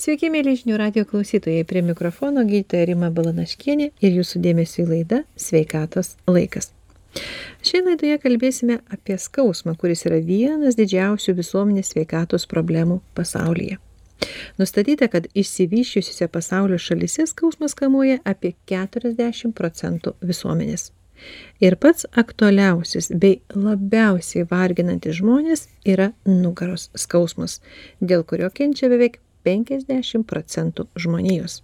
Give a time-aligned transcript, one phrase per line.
[0.00, 1.60] Sveiki, mėly žinių radio klausytojai.
[1.68, 6.70] Prie mikrofono gydytoja Rima Balanaškienė ir jūsų dėmesio į laidą Sveikatos laikas.
[7.60, 13.76] Šioje laidoje kalbėsime apie skausmą, kuris yra vienas didžiausių visuomenės sveikatos problemų pasaulyje.
[14.56, 20.94] Nustatyta, kad išsivyščiusiuose pasaulio šalise skausmas kamuoja apie 40 procentų visuomenės.
[21.60, 27.60] Ir pats aktualiausias bei labiausiai varginantis žmonės yra nugaros skausmas,
[28.00, 31.60] dėl kurio kenčia beveik 50 procentų žmonijos.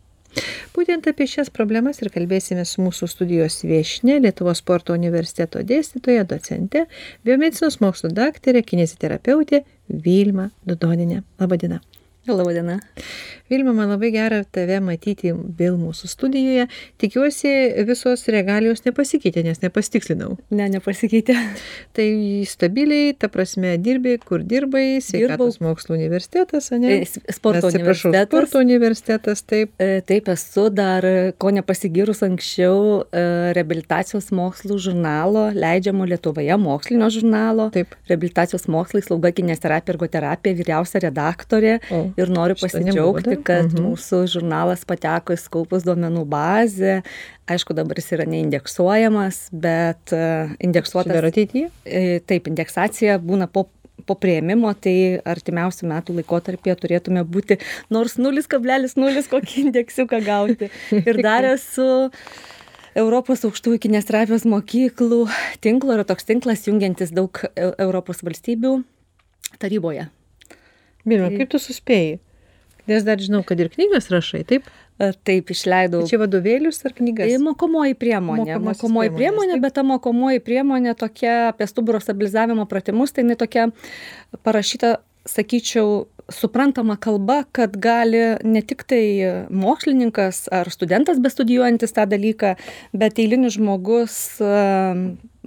[0.76, 6.84] Būtent apie šias problemas ir kalbėsime su mūsų studijos viešne, Lietuvos sporto universiteto dėstytoja, docente,
[7.24, 11.22] biomedicinos mokslo daktarė, kineziterapeutė Vilma Dudoninė.
[11.40, 11.80] Labadiena.
[12.26, 12.80] Labadiena.
[13.46, 16.64] Vilma, man labai gera tave matyti vėl mūsų studijoje.
[16.98, 17.50] Tikiuosi,
[17.86, 20.32] visos regalijos nepasikeitė, nes nepasitikslinau.
[20.50, 21.36] Ne, nepasikeitė.
[21.94, 22.06] Tai
[22.50, 26.98] stabiliai, ta prasme, dirbi, kur dirbai, sveikatos mokslo universitetas, ne?
[27.06, 28.26] Sporto Atsiprašau, universitetas.
[28.32, 29.74] sporto universitetas, taip.
[29.78, 31.06] E, Taip esu dar,
[31.38, 33.22] ko nepasigyrus anksčiau, e,
[33.56, 37.70] reabilitacijos mokslų žurnalo, leidžiamo Lietuvoje mokslinio žurnalo.
[37.74, 37.94] Taip.
[38.10, 41.78] Reabilitacijos mokslai, slauga, kinesterapija, ergoterapija, vyriausia redaktorė.
[41.90, 43.90] O, Ir noriu pasidžiaugti, kad mhm.
[43.90, 47.00] mūsų žurnalas pateko į skaupus duomenų bazę.
[47.52, 50.22] Aišku, dabar jis yra neindeksuojamas, bet e,
[50.64, 51.12] indeksuotas.
[51.12, 51.68] Dar ateityje?
[51.84, 53.66] E, Taip, indeksacija būna po,
[54.08, 57.60] po prieimimo, tai artimiausių metų laikotarpėje turėtume būti
[57.92, 60.72] nors 0,0 kokį indeksiuką gauti.
[61.04, 62.08] Ir dar esu
[62.96, 65.26] Europos aukštųjų kinesterapijos mokyklų
[65.60, 68.78] tinklo, yra toks tinklas jungiantis daug Eu- Europos valstybių
[69.60, 70.08] taryboje.
[71.06, 72.18] Vilma, Tai- kaip tu suspėjai?
[72.86, 74.66] Nes dar žinau, kad ir knygas rašai, taip?
[74.96, 76.00] E, Taip, išleidau.
[76.04, 77.28] Tai čia vadovėlius ar knygas?
[77.28, 78.58] Tai mokomoji priemonė.
[78.62, 79.64] Mokomoji priemonė, taip.
[79.66, 83.66] bet ta mokomoji priemonė tokia apie stuburo stabilizavimo pratimus, tai jinai tokia
[84.46, 84.96] parašyta,
[85.28, 89.02] sakyčiau, suprantama kalba, kad gali ne tik tai
[89.50, 92.54] mokslininkas ar studentas bestudijuojantis tą dalyką,
[92.96, 94.54] bet eilinis žmogus e,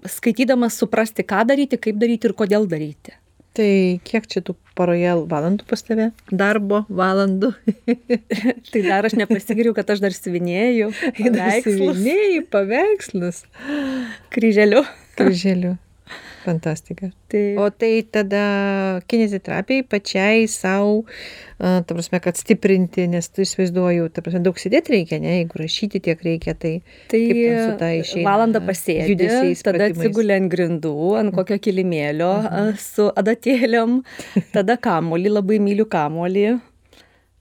[0.08, 3.16] skaitydamas suprasti, ką daryti, kaip daryti ir kodėl daryti.
[3.60, 6.06] Tai kiek čia tų paroje valandų pas tave?
[6.32, 7.50] Darbo valandų.
[8.72, 10.94] Tai dar aš nepasigiriu, kad aš dar sivinėjau.
[11.20, 13.44] paveikslus Siuvinėjai paveikslus.
[14.32, 14.86] Kryželiu.
[15.20, 15.76] Kryželiu.
[16.50, 17.12] Fantastika.
[17.30, 17.44] Tai...
[17.62, 18.42] O tai tada
[19.10, 21.04] kineziterapijai pačiai savo,
[21.60, 26.02] ta prasme, kad stiprinti, nes tu įsivaizduoju, ta prasme, daug sėdėti reikia, ne, jeigu rašyti
[26.10, 26.80] tiek reikia, tai
[27.12, 29.18] Tai kaip ten su ta išeina valandą pasėdi,
[29.66, 32.74] tada atsigulė ant grindų, ant kokio kilimėlio Mhm.
[32.74, 34.00] a, su adatėliam,
[34.56, 36.48] tada kamolį, labai myliu kamolį.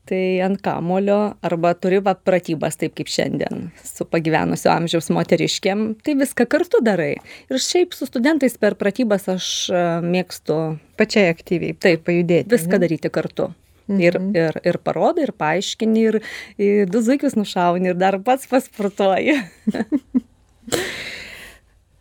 [0.09, 6.15] Tai ant kamolio arba turi va pratybas taip kaip šiandien su pagyvenusio amžiaus moteriškėm, tai
[6.17, 7.19] viską kartu darai.
[7.53, 10.57] Ir šiaip su studentais per pratybas aš a, mėgstu
[10.97, 12.49] pačiai aktyviai Taip, pajudėti.
[12.55, 12.85] viską ne?
[12.87, 13.51] daryti kartu.
[13.89, 14.33] Ir, Mhm.
[14.37, 16.19] ir, ir parodai, ir paaiškini, ir,
[16.61, 19.37] ir du zuikius nušauni, ir dar pats pasportuoji.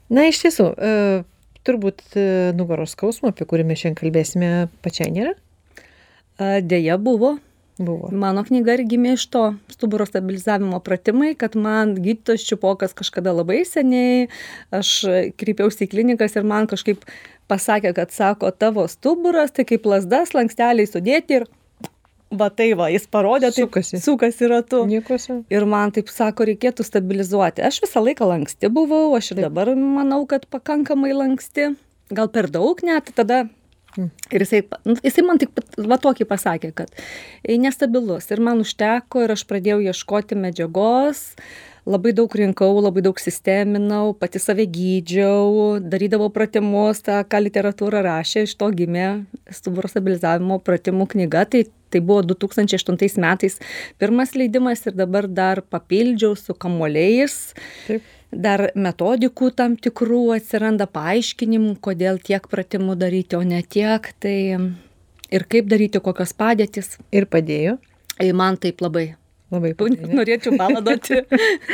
[0.10, 0.92] Na, iš tiesų, e,
[1.68, 2.26] turbūt e,
[2.56, 4.52] nugaros skausmo, apie kurį mes šiandien kalbėsime,
[4.84, 5.34] pačiai nėra?
[6.64, 7.38] Deja buvo,
[7.78, 8.10] Buvo.
[8.10, 13.62] Mano knyga ir gimė iš to stuburo stabilizavimo pratimai, kad man gydytojas Čiupokas kažkada labai
[13.70, 14.30] seniai,
[14.74, 14.94] aš
[15.38, 17.06] kreipiausi į klinikas ir man kažkaip
[17.48, 21.48] pasakė, kad sako, tavo stuburas, tai kaip lasdas, lanksteliai sudėti ir
[22.32, 24.00] va tai va, jis parodė, taip Sukasi.
[24.04, 24.82] sukasi ratu.
[24.90, 25.44] Nieko sau.
[25.54, 27.64] Ir man taip sako, reikėtų stabilizuoti.
[27.64, 29.46] Aš visą laiką lanksti buvau, aš ir Taip.
[29.48, 31.76] dabar manau, kad pakankamai lanksti.
[32.12, 33.46] Gal per daug net, tada.
[33.98, 35.54] Ir jisai, nu, jisai man tik
[35.90, 36.94] va tokį pasakė, kad
[37.48, 38.30] nestabilus.
[38.34, 41.24] Ir man užteko ir aš pradėjau ieškoti medžiagos,
[41.88, 48.46] labai daug rinkau, labai daug sisteminau, pati save gydžiau, darydavau pratimus, tą, ką literatūra rašė,
[48.48, 49.08] iš to gimė
[49.56, 51.46] stuburo stabilizavimo pratimų knyga.
[51.54, 51.64] Tai,
[51.94, 53.58] tai buvo 2008 metais
[54.00, 57.40] pirmas leidimas ir dabar dar papildžiau su kamuoliais
[57.88, 58.17] Taip.
[58.32, 64.12] Dar metodikų tam tikrų atsiranda paaiškinimų, kodėl tiek pratimų daryti, o ne tiek.
[64.20, 64.38] Tai
[65.32, 66.98] ir kaip daryti, kokios padėtis.
[67.12, 67.78] Ir padėjo.
[68.36, 69.16] Man taip labai.
[69.54, 70.12] Labai padėjo.
[70.12, 71.24] Norėčiau paladoti.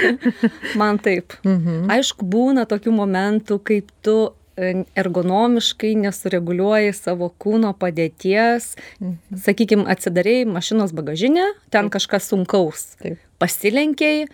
[0.80, 1.38] Man taip.
[1.42, 1.89] Mhm.
[1.94, 4.18] Aišku, būna tokių momentų, kaip tu
[4.54, 8.75] e, ergonomiškai nesureguliuoji savo kūno padėties.
[9.00, 9.39] Mhm.
[9.45, 12.92] Sakykime, atsidarėjai mašinos bagažinę, ten kažkas sunkaus.
[13.01, 13.18] Taip.
[13.42, 14.27] Pasilenkiai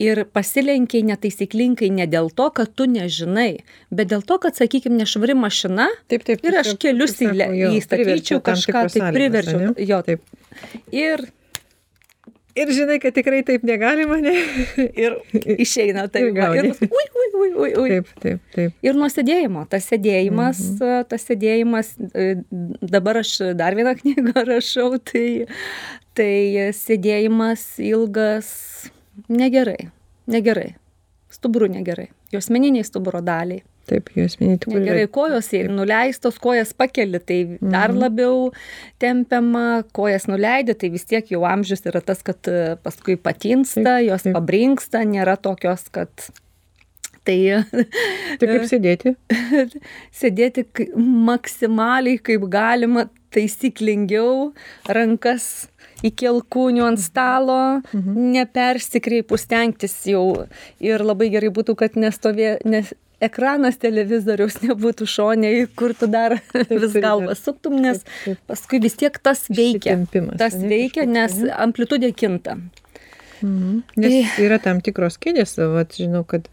[0.00, 3.62] ir pasilenkiai netaisyklingai ne dėl to, kad tu nežinai,
[3.92, 6.44] bet dėl to, kad, sakykime, nešvari mašina Taip, taip.
[6.46, 9.74] ir aš kelius įstatyčiau kažką, tai priverčiau.
[9.78, 10.24] Jo, Taip.
[10.94, 11.28] Ir
[12.58, 14.32] Ir žinai, kad tikrai taip negalima, ne?
[14.98, 15.14] Ir
[15.62, 16.26] išeina taip.
[16.26, 16.72] Ir gauni.
[16.72, 17.90] Ir ui, ui, ui, ui, ui.
[17.92, 18.74] Taip, taip, taip.
[18.84, 19.62] Ir nuo sėdėjimo.
[19.70, 21.06] Tas sėdėjimas, mhm.
[21.12, 22.26] tas sėdėjimas, e,
[22.82, 25.46] dabar aš dar vieną knygą rašau, tai,
[26.18, 26.32] tai
[26.76, 28.50] sėdėjimas ilgas
[29.28, 29.90] negerai.
[30.30, 30.74] Negerai.
[31.30, 32.08] Stuburų negerai.
[32.32, 33.62] Jos meniniai stuburo daliai.
[33.90, 34.70] Taip, jos minėti.
[34.84, 37.98] Gerai, kojos nuleistos, kojas pakeli, tai dar Mhm.
[37.98, 38.52] labiau
[39.00, 44.06] tempiama, kojas nuleidė, tai vis tiek jau amžius yra tas, kad e, paskui patinsta, Taip,
[44.08, 44.34] jos taip.
[44.34, 46.08] pabrinksta, nėra tokios, kad
[47.24, 47.64] tai
[48.38, 49.16] Tai kaip sėdėti?
[50.20, 54.52] sėdėti maksimaliai kaip galima taisyklingiau,
[54.88, 55.68] rankas
[56.06, 58.32] iki alkūnių ant stalo, Mhm.
[58.34, 60.46] nepersikreipus stengtis jau
[60.80, 66.92] ir labai gerai būtų, kad nestovė, nes ekranas televizoriaus nebūtų šoniai, kur tu dar vis
[66.92, 68.38] turi galvą suktum, nes taip, taip.
[68.48, 69.98] paskui vis tiek tas veikia.
[70.38, 72.56] Tas ane, veikia, nes amplitudė kinta.
[73.42, 73.82] Mhm.
[73.96, 76.50] Nes yra tam tikros kėdės, vat, žinau, kad e,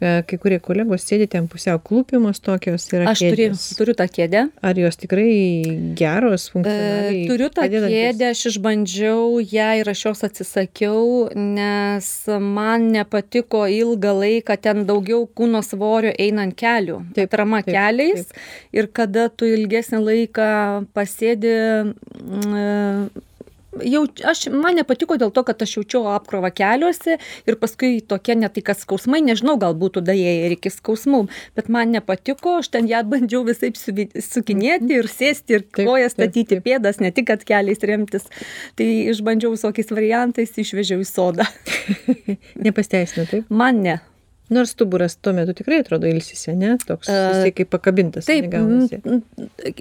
[0.00, 3.62] kai kurie kolegos sėdi ten pusiau klūpimos tokios yra Aš kėdės.
[3.78, 4.42] turiu tą kėdę.
[4.60, 7.22] Ar jos tikrai geros, E, funkcionaliai?
[7.30, 7.94] Turiu tą padedančios?
[7.96, 12.10] kėdę, aš išbandžiau ją ir aš jos atsisakiau, nes
[12.44, 18.26] man nepatiko ilgą laiką ten daugiau kūno svorio einant kelių, Taip, atrama taip, keliais
[18.76, 20.50] ir kada tu ilgesnį laiką
[20.92, 21.56] pasėdi,
[22.20, 23.08] mm,
[23.84, 28.50] jau, aš, man nepatiko dėl to, kad aš jaučiau apkrovą keliuose ir paskui tokie ne
[28.52, 31.26] tai, kad skausmai, nežinau, gal būtų daėję ir iki skausmų,
[31.58, 37.00] bet man nepatiko, aš ten ją bandžiau visai sukinėti ir sėsti ir kojas statyti pėdas,
[37.02, 38.28] ne tik, kad keliais remtis.
[38.78, 41.48] Tai išbandžiau visokiais variantais, išvežiau į sodą.
[42.66, 43.50] Nepasteisino, taip?
[43.50, 43.98] Man ne.
[44.48, 46.76] Nors stuburas tuo metu tikrai atrodo ilsisi, ne?
[46.86, 48.28] Toks jisai kaip pakabintas.
[48.28, 49.00] Taip, gaunasi.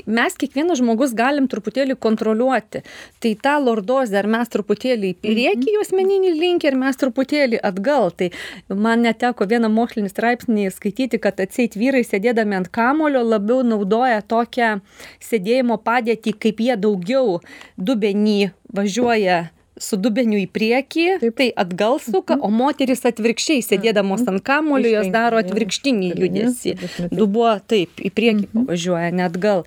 [0.09, 2.81] mes kiekvienas žmogus galim truputėlį kontroliuoti.
[3.21, 8.09] Tai tą lordozę, ar mes truputėlį į priekį jos meninį linkį, ar mes truputėlį atgal.
[8.17, 8.31] Tai
[8.73, 14.79] man neteko vieną mokslinį straipsnį skaityti, kad atseit vyrai sėdėdami ant kamulio labiau naudoja tokią
[15.21, 17.37] sėdėjimo padėtį, kaip jie daugiau
[17.77, 18.39] dubenį
[18.73, 19.43] važiuoja
[19.81, 21.35] su dubeniu į priekį, Taip.
[21.39, 25.43] tai atgal suka, o moteris atvirkščiai sėdėdamos ant kamulio, jos daro ne?
[25.43, 26.19] atvirkštinį ne?
[26.23, 26.75] judesį.
[27.11, 29.65] Dubuo taip, į priekį pavažiuoja, net gal.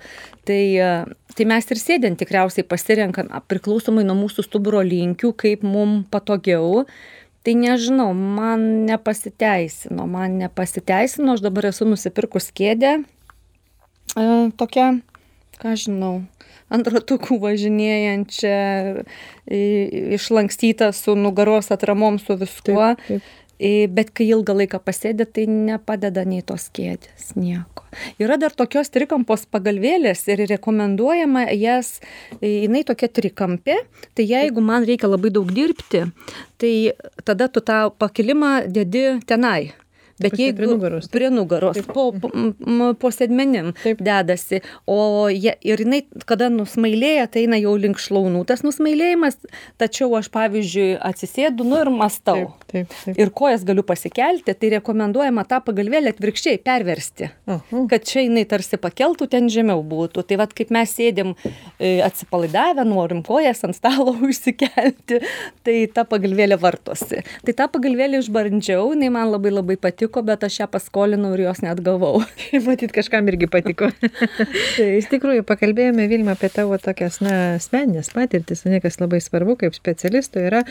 [0.49, 0.89] Tai, e,
[1.37, 6.87] tai mes ir sėdint tikriausiai pasirenkam priklausomai nuo mūsų stuburo linkių, kaip mums patogiau.
[7.45, 12.97] Tai nežinau, man nepasiteisino, man nepasiteisino, aš dabar esu nusipirkus kėdę,
[14.17, 14.25] e,
[14.59, 14.89] tokią,
[15.61, 16.17] ką žinau,
[16.73, 18.55] ant ratukų važinėjančią,
[20.19, 22.95] išlankstytą su nugaros atramom, su viskuo.
[22.95, 23.35] Taip, taip.
[23.59, 27.83] Bet kai ilgą laiką pasėdė, tai nepadeda nei tos kėdės, nieko.
[28.21, 31.97] Yra dar tokios trikampos pagalvėlės ir rekomenduojama jas,
[32.39, 33.75] jinai tokia trikampė,
[34.15, 36.05] tai jeigu man reikia labai daug dirbti,
[36.55, 36.73] tai
[37.27, 39.73] tada tu tą pakilimą dedi tenai.
[40.19, 41.13] Bet jeigu prie nugaros, taip?
[41.15, 44.01] prie nugaros, po, po, m- po sėdmenim Taip.
[44.03, 49.37] dedasi, o jie, ir jinai, kada nusmailėja, tai eina jau link šlaunų tas nusmailėjimas,
[49.79, 52.49] tačiau aš, pavyzdžiui, atsisėdu, nu ir mastau.
[52.67, 53.19] Taip, taip, taip.
[53.23, 57.29] Ir kojas galiu pasikelti, tai rekomenduojama tą pagalvėlę atvirkščiai perversti.
[57.49, 57.85] Aha.
[57.91, 60.25] Kad čia jinai tarsi pakeltų, ten žemiau būtų.
[60.27, 61.31] Tai vad kaip mes sėdėm
[61.79, 65.21] e, atsipalaidavę, norim kojas ant stalo užsikelti,
[65.63, 67.23] tai ta pagalvėlė vartosi.
[67.45, 71.61] Tai tą pagalvėlę išbandžiau, jinai man labai labai patiko, bet aš ją paskolinau ir jos
[71.65, 72.23] net gavau.
[72.67, 73.89] Matyt, kažkam irgi patiko.
[74.75, 79.57] tai Iš tikrųjų, pakalbėjome Vilma apie tavo tokias, na, asmeninės patirtis, ne kas labai svarbu
[79.61, 80.63] kaip specialisto yra.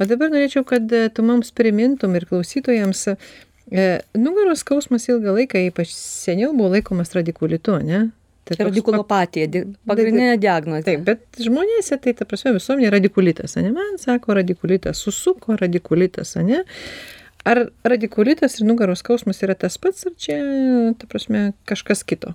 [0.00, 3.04] O dabar norėčiau, kad e, tu mums primintum ir klausytojams,
[3.68, 8.06] e, nugaros skausmas ilgą laiką, ypač seniau buvo laikomas radikulitu, ne?
[8.48, 10.84] Tai radikulopatija, di- pagrindinė diagnozė.
[10.86, 13.68] Taip, bet žmonėse tai, ta prasme, visuomenė radikulitas, ne?
[13.76, 16.62] Man sako radikulitas, susuko radikulitas, ne?
[17.48, 20.36] Ar radikulitas ir nugaros skausmas yra tas pats, ar čia,
[21.00, 22.34] ta prasme, kažkas kito?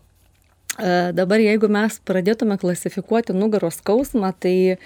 [0.80, 4.78] E, Dabar jeigu mes pradėtume klasifikuoti nugaros skausmą, tai e,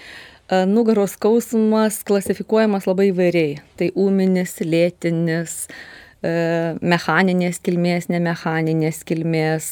[0.67, 3.61] nugaros skausmas klasifikuojamas labai įvairiai.
[3.79, 5.55] Tai ūminis, lėtinis,
[6.19, 6.33] e,
[6.81, 9.71] mechaninės kilmės, nemechaninės kilmės,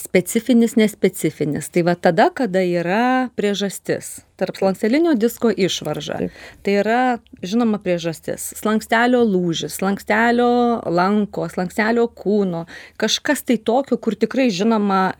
[0.00, 1.68] specifinis, nespecifinis.
[1.72, 4.20] Tai va tada, kada yra priežastis.
[4.40, 6.16] Tarp slankstelinio disko išvarža.
[6.22, 6.38] Taip.
[6.64, 7.00] Tai yra
[7.44, 8.50] žinoma priežastis.
[8.56, 12.64] Slankstelio lūžis, slankstelio lanko, slankstelio kūno.
[13.00, 15.10] Kažkas tai tokio, kur tikrai žinoma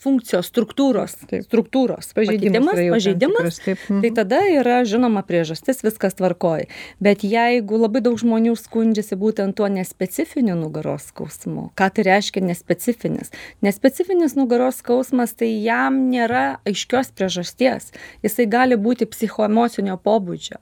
[0.00, 1.44] funkcijos struktūros, Taip.
[1.44, 4.00] struktūros Pažeidimas pažeidimas, tikras, taip, mhm.
[4.04, 6.68] tai tada yra žinoma priežastis, viskas tvarkoja.
[7.02, 13.32] Bet jeigu labai daug žmonių skundžiasi būtent tuo nespecifiniu nugaros skausmu, ką tai reiškia nespecifinis?
[13.64, 17.92] Nespecifinis nugaros skausmas, tai jam nėra aiškios priežasties.
[18.24, 20.60] Jisai gali būti psichoemocinio pobūdžio.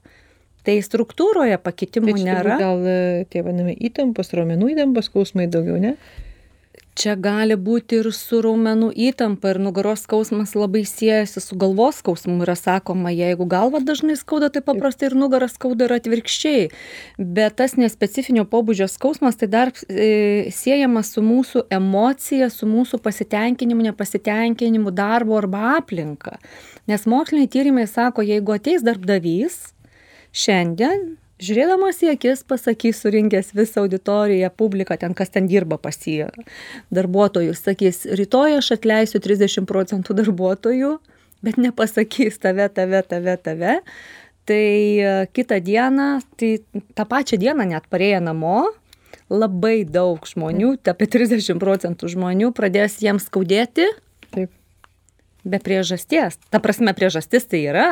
[0.67, 2.57] Tai struktūroje pakitimų Tai nėra.
[2.61, 2.97] gal e,
[3.33, 5.95] tie vadinami įtampos, raumenų įtampos skausmai daugiau, ne?
[6.99, 12.41] Čia gali būti ir su raumenų įtampa, ir nugaros skausmas labai siejasi su galvos skausmu.
[12.43, 16.65] Yra sakoma, jeigu galva dažnai skauda, tai paprastai ir nugaras skauda ir atvirkščiai.
[17.37, 23.87] Bet tas nespecifinio pobūdžio skausmas tai dar e, siejamas su mūsų emocija, su mūsų pasitenkinimu,
[23.93, 26.41] nepasitenkinimu darbo arba aplinka.
[26.91, 29.69] Nes moksliniai tyrimai sako, jeigu ateis darbdavys,
[30.35, 31.13] šiandien
[31.43, 36.31] žiūrėdamas į akis pasakys surinkęs visą auditoriją publiką ten kas ten dirba pas jį
[36.95, 40.97] darbuotojus sakys rytoj aš atleisiu trisdešim procentų darbuotojų
[41.47, 43.79] bet nepasakys tave tave tave tave
[44.49, 46.09] tai e, kitą dieną
[46.41, 46.59] tai
[46.95, 48.67] tą pačią dieną net parėję namo
[49.29, 53.87] labai daug žmonių apie trisdešim procentų žmonių pradės jiems skaudėti.
[55.51, 56.37] Be priežasties.
[56.53, 57.87] Ta prasme, priežastis tai yra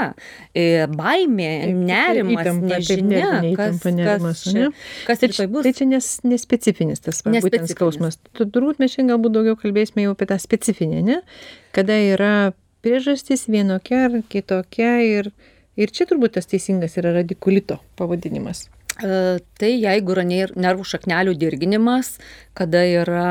[0.55, 4.69] e, baimė, Taip, nerimas, įtampa, taip, nežinia, nervinė kas, įtampa, nerimas, kas, čia,
[5.09, 5.67] kas Tai, rytoj bus.
[5.69, 7.75] tai čia nes, nespecifinis tas va, Nespecifinis.
[7.77, 8.21] skausmas.
[8.37, 11.19] Tu- Turbūt mes šiandien galbūt daugiau kalbėsime jau apie tą specifinę, ne?
[11.77, 12.33] Kada yra
[12.87, 15.33] priežastis vienokia ar kitokia ir,
[15.77, 18.69] ir čia turbūt tas teisingas yra radikulito pavadinimas.
[19.03, 22.15] E, Tai jeigu yra ner- nervų šaknelių dirginimas,
[22.57, 23.27] kada yra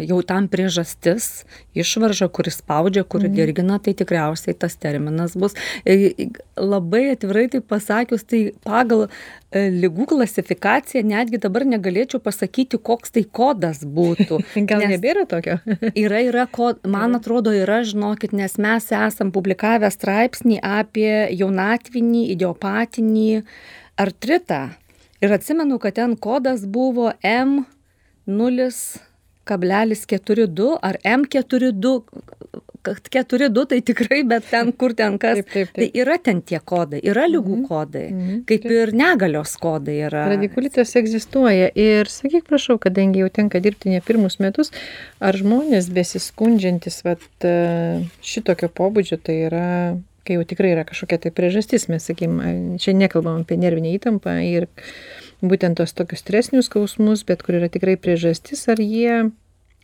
[0.00, 1.44] jau tam priežastis,
[1.76, 5.56] išvarža, kuris spaudžia, kuri dirgina, tai tikriausiai tas terminas bus.
[5.84, 9.06] E, Labai atvirai tai pasakius, tai pagal
[9.52, 14.40] e, lygų klasifikaciją netgi dabar negalėčiau pasakyti, koks tai kodas būtų.
[14.70, 15.58] Gal nebėra tokio?
[16.06, 23.28] Yra, yra, ko, man atrodo, yra, žinokit, nes mes esam publikavę straipsnį apie jaunatvinį, idiopatinį
[24.00, 24.62] artritą.
[25.24, 27.12] Ir atsimenu, kad ten kodas buvo
[29.46, 32.00] M0,42 ar M42.
[32.86, 35.40] kad 42 tai tikrai, bet ten kur ten kas.
[35.40, 35.78] Taip, taip, taip.
[35.92, 38.74] Tai yra ten tie kodai, yra lygų kodai, mhm, kaip taip.
[38.76, 40.28] ir negalios kodai yra.
[40.30, 44.70] Radikulitas egzistuoja ir sakyk prašau, kadangi jau tenka dirbti ne pirmus metus,
[45.18, 49.66] ar žmonės besiskundžiantis vat, e, šitokio pobūdžio, tai yra,
[50.22, 52.38] kai jau tikrai yra kažkokia tai priežastis, mes sakykim,
[52.78, 54.70] čia nekalbam apie nervinę įtampą ir
[55.44, 59.28] būtent tos tokius stresinius skausmus, bet kur yra tikrai priežastis, ar jie,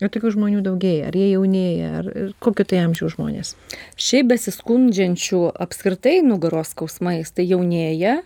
[0.02, 3.54] ar tokių žmonių daugėja, ar jie jaunėja, ar ir kokio tai amžiaus žmonės.
[4.00, 8.20] Šiaip besiskundžiančių apskritai nugaros skausmais tai jaunėja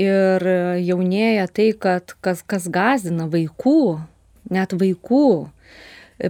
[0.00, 0.46] ir
[0.80, 4.00] jaunėja tai, kad kas, kas gazina vaikų,
[4.52, 5.50] net vaikų.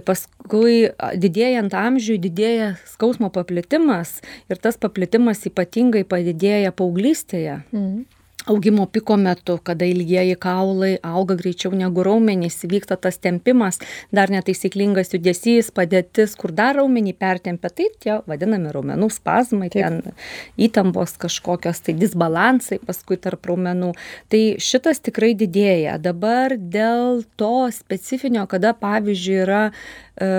[0.07, 0.87] Paskui
[1.21, 8.05] didėjant amžiui didėja skausmo paplitimas ir tas paplitimas ypatingai padidėja paauglystėje Mhm.
[8.45, 13.79] Augimo piko metu, kada ilgieji kaulai auga greičiau negu raumenys, vyksta tas tempimas,
[14.11, 19.83] dar netaisyklingas judesys, padėtis, kur dar raumenį pertempia, tai tie vadinami raumenų spazmai, Taip.
[19.83, 23.93] ten įtampos kažkokios, tai disbalansai paskui tarp raumenų.
[24.33, 25.97] Tai šitas tikrai didėja.
[26.01, 30.29] Dabar dėl to specifinio, kada pavyzdžiui yra e,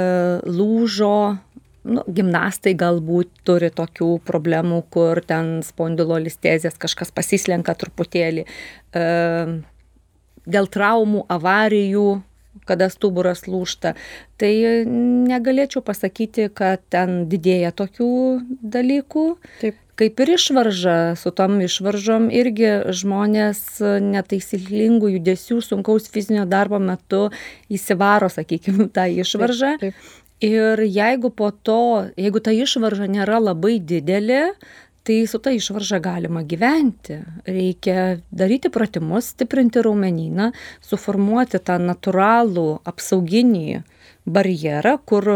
[0.45, 1.17] lūžo
[1.85, 8.45] nu, gimnastai galbūt turi tokių problemų, kur ten spondilolistezės kažkas pasislenka truputėlį.
[8.45, 9.05] E,
[10.45, 12.09] dėl traumų, avarijų,
[12.69, 13.95] kada stuburas lūšta.
[14.41, 14.53] Tai
[14.89, 18.13] negalėčiau pasakyti, kad ten didėja tokių
[18.63, 19.31] dalykų.
[19.63, 19.81] Taip.
[19.95, 23.61] Kaip ir išvarža, su tom išvaržom irgi žmonės
[24.03, 27.29] netaisyklingų judesių, sunkaus fizinio darbo metu
[27.71, 29.77] įsivaro, sakykime, tą išvaržą.
[29.79, 30.24] Taip, taip.
[30.45, 34.43] Ir jeigu po to, jeigu ta išvarža nėra labai didelė,
[35.05, 37.19] tai su ta išvarža galima gyventi.
[37.49, 40.51] Reikia daryti pratimus, stiprinti raumenyną,
[40.85, 43.83] suformuoti tą natūralų apsauginį
[44.25, 45.31] barjerą, kur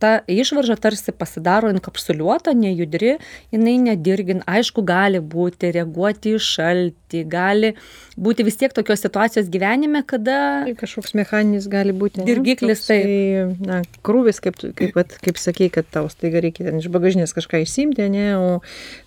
[0.00, 3.16] ta išvarža tarsi pasidaro inkapsuliuota, nejudri,
[3.54, 7.74] jinai nedirgin, aišku, gali būti, reaguoti į šaltį, gali
[8.20, 12.24] būti vis tiek tokios situacijos gyvenime, kada Tai kažkoks mechaninis gali būti.
[12.26, 16.88] Dirgiklis, Toksai, Na, krūvis, kaip, kaip, vat, kaip sakei, kad tau staiga reikia ten iš
[16.92, 18.48] bagažinės kažką išsimti, ne, o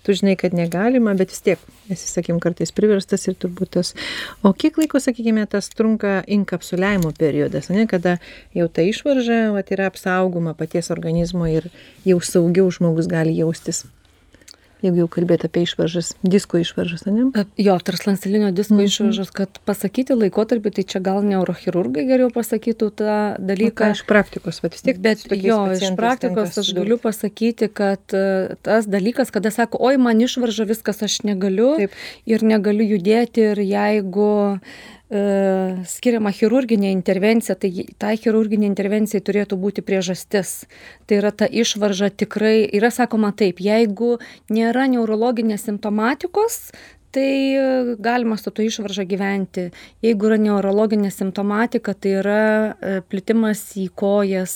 [0.06, 3.94] tu žinai, kad negalima, bet vis tiek esi, sakykim, kartais priverstas ir turbūt tas.
[4.46, 8.18] O kiek laiko, sakykime, tas trunka inkapsuliavimo periodas, ne, kada
[8.56, 11.70] jau ta išvarža vat, yra apsaugoma paties organizmo ir
[12.06, 13.86] jau saugiau žmogus gali jaustis.
[14.84, 17.46] jeigu jau kalbėt apie išvaržas, disko išvaržas, ne?
[17.60, 18.92] Jo, tarslankstelinio disko mm -hmm.
[18.92, 23.94] išvaržas, kad pasakyti laikotarpį, tai čia gal neurochirurgai geriau pasakytų tą dalyką.
[23.94, 25.00] Nu, iš praktikos, bet vis tiek.
[25.00, 30.20] Bet jo, iš praktikos aš galiu pasakyti, kad e, tas dalykas, kada sako, oi, man
[30.22, 31.92] išvarža viskas, aš negaliu Taip.
[32.26, 34.58] ir negaliu judėti ir jeigu
[35.12, 40.66] skiriama chirurginė intervencija, tai tai chirurginė intervencija turėtų būti priežastis.
[41.06, 44.18] Tai yra ta išvarža tikrai, yra sakoma taip, jeigu
[44.50, 46.72] nėra neurologinės simptomatikos,
[47.14, 49.68] tai e, galima su to išvarža gyventi.
[50.02, 54.56] Jeigu yra neurologinė simptomatika, tai yra e, plitimas į kojas,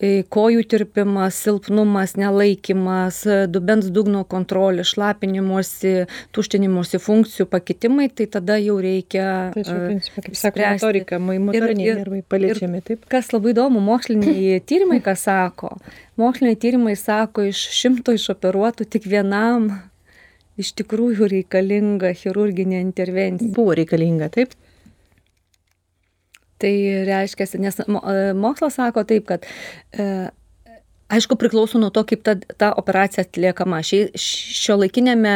[0.00, 3.20] e, kojų tirpimas, silpnumas, nelaikimas,
[3.52, 9.28] dubens dugno kontrolė, šlapinimuose, tuštinimuose funkcijų pakitimai, tai tada jau reikia...
[9.56, 13.04] Tai čia, principė, kaip sakoma, motorika, motoriniai nervai paliečiami, taip.
[13.12, 15.76] Kas labai įdomu, moksliniai tyrimai, ką sako,
[16.20, 19.68] moksliniai tyrimai sako, iš šimto išoperuotų tik vienam
[20.60, 23.52] iš tikrųjų reikalinga chirurginė intervencija.
[23.56, 24.56] Buvo reikalinga, taip?
[26.60, 26.72] Tai
[27.08, 27.80] reiškia, nes
[28.36, 29.46] mokslas sako taip, kad
[29.96, 30.28] e,
[31.10, 33.82] aišku priklauso nuo to kaip ta ta operacija atliekama.
[33.86, 35.34] Šį šiuolaikiniame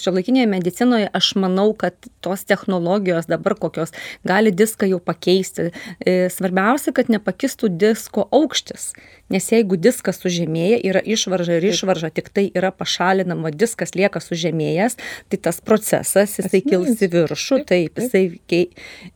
[0.00, 5.70] šiuolaikinėje medicinoje aš manau kad tos technologijos dabar kokios gali diską jau pakeisti.
[6.00, 8.92] E, svarbiausia kad nepakistų disko aukštis.
[9.32, 14.98] Nes jeigu diskas sužemėja yra išvarža ir išvarža tiktai yra pašalinama diskas lieka sužemėjęs
[15.32, 18.02] tai tas procesas jisai kils į viršų taip.
[18.02, 18.68] jisai kei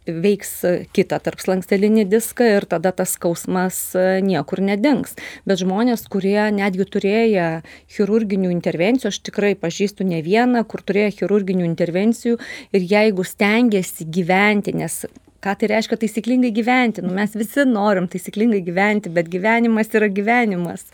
[0.09, 0.55] veiks
[0.97, 5.13] kitą tarpslankstelinį diską ir tada tas skausmas e, niekur nedings.
[5.45, 11.19] Bet žmonės žmonės kurie netgi turėję chirurginių intervencijų aš tikrai pažįstu ne vieną kur turėjo
[11.19, 12.39] chirurginių intervencijų
[12.73, 15.07] ir jeigu stengiasi gyventi nes
[15.41, 17.03] ką tai reiškia taisyklingai gyventi?
[17.03, 20.85] Nu mes visi norim taisyklingai gyventi bet gyvenimas yra gyvenimas.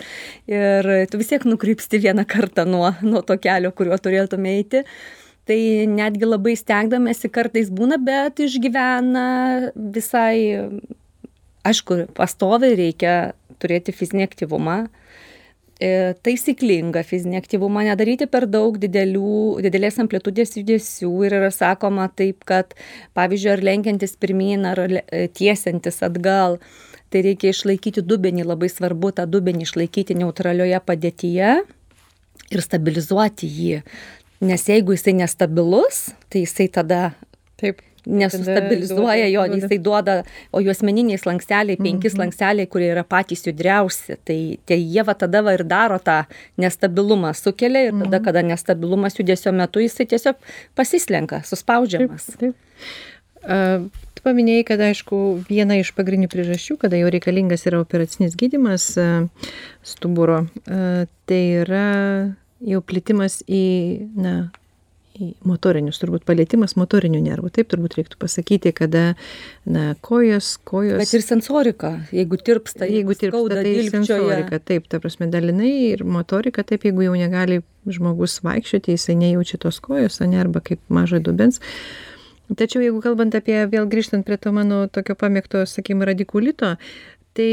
[0.46, 4.84] Ir tu vis tiek nukrypsti vieną kartą nuo nuo to kelio kuriuo turėtum eiti.
[5.44, 9.24] Tai netgi labai stengdamiesi kartais būna bet išgyvena
[9.74, 10.60] visai
[11.64, 13.32] aišku pastoviai reikia
[13.62, 14.76] turėti fizinį aktyvumą,
[15.80, 21.12] e, taisyklingą fizinį aktyvumą, nedaryti per daug didelių, didelės amplitudės judesių.
[21.26, 22.74] Ir yra sakoma taip, kad
[23.18, 26.58] pavyzdžiui, ar lenkiantis pirmyn, ar e, tiesiantis atgal,
[27.10, 31.54] tai reikia išlaikyti dubenį, labai svarbu tą dubenį išlaikyti neutralioje padėtyje
[32.54, 33.84] ir stabilizuoti jį.
[34.44, 37.14] Nes jeigu jisai nestabilus, tai jisai tada
[37.60, 40.18] Taip nesustabilizuoja jo, jisai duoda,
[40.52, 42.16] o juosmeniniai slanksteliai, penki mhm.
[42.16, 46.22] slanksteliai, kurie yra patys judriausi, tai tie jie va tada va ir daro tą
[46.60, 48.24] nestabilumą, sukelia ir tada, mhm.
[48.28, 50.40] kada nestabilumas judesio metu, jisai tiesiog
[50.76, 52.30] pasislenka, suspaudžiamas.
[52.34, 53.02] Taip, taip.
[53.44, 55.18] Uh, tu paminėjai, kad aišku,
[55.50, 59.26] viena iš pagrindinių priežasčių, kada jau reikalingas yra operacinis gydimas uh,
[59.84, 61.88] stuburo, uh, tai yra
[62.64, 63.64] jau plitimas į,
[64.16, 64.34] na,
[65.14, 67.50] į motorinius, turbūt palietimas motorinių nervų.
[67.54, 69.04] Taip turbūt reiktų pasakyti, kada
[69.62, 70.98] na, kojos, kojos.
[71.02, 76.66] Bet ir sensorika, jeigu tirpsta, jeigu tirpsta, tai sensorika, taip, ta prasme, dalinai ir motorika,
[76.66, 81.62] taip, jeigu jau negali žmogus vaikščioti, jisai nejaučia tos kojos, ne, arba kaip mažo dubens.
[82.44, 86.74] Tačiau jeigu kalbant apie, vėl grįžtant prie to mano tokio pamėgto, sakykime, radikulito,
[87.34, 87.48] tai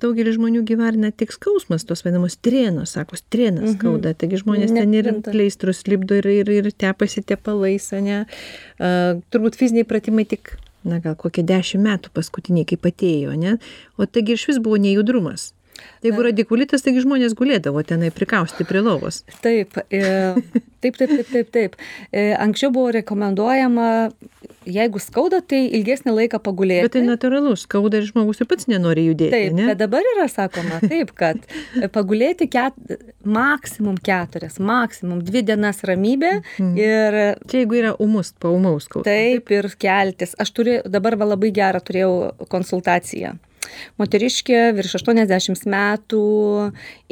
[0.00, 3.74] daugelis žmonių gyvarina tik skausmas, tos vadinamos trienos, sako, trienas mhm.
[3.78, 8.22] skauda, taigi žmonės ten ir pleistrus lipdo ir, ir, ir tepasi tepalais, ne.
[8.76, 10.56] Uh, turbūt fiziniai pratimai tik,
[10.86, 13.58] na gal kokie dešimt metų paskutiniai, kaip atėjo, ne.
[14.00, 15.50] O taigi iš vis buvo nejudrumas.
[16.04, 19.22] Jeigu radikulitas, taigi žmonės gulėdavo tenai prikausti prie lovos.
[19.44, 20.02] Taip, e,
[20.84, 21.52] taip, taip, taip, taip.
[21.56, 21.78] taip.
[22.12, 23.88] E, anksčiau buvo rekomenduojama
[24.66, 26.86] jeigu skauda, tai ilgesnį laiką pagulėti.
[26.88, 29.32] Bet tai natūralu, skauda ir žmogus ir pats nenori judėti.
[29.34, 29.68] Taip, ne?
[29.70, 31.40] bet dabar yra sakoma taip, kad
[31.94, 32.76] pagulėti ket,
[33.26, 36.74] maksimum keturias, maksimum dvi dienas ramybė mm.
[36.80, 37.18] ir...
[37.46, 39.08] Čia jeigu yra umus, paumaus skauda.
[39.08, 40.34] Taip, taip ir keltis.
[40.42, 43.36] Aš turiu, dabar va labai gerą turėjau konsultaciją
[44.00, 46.22] moteriškė virš 80 metų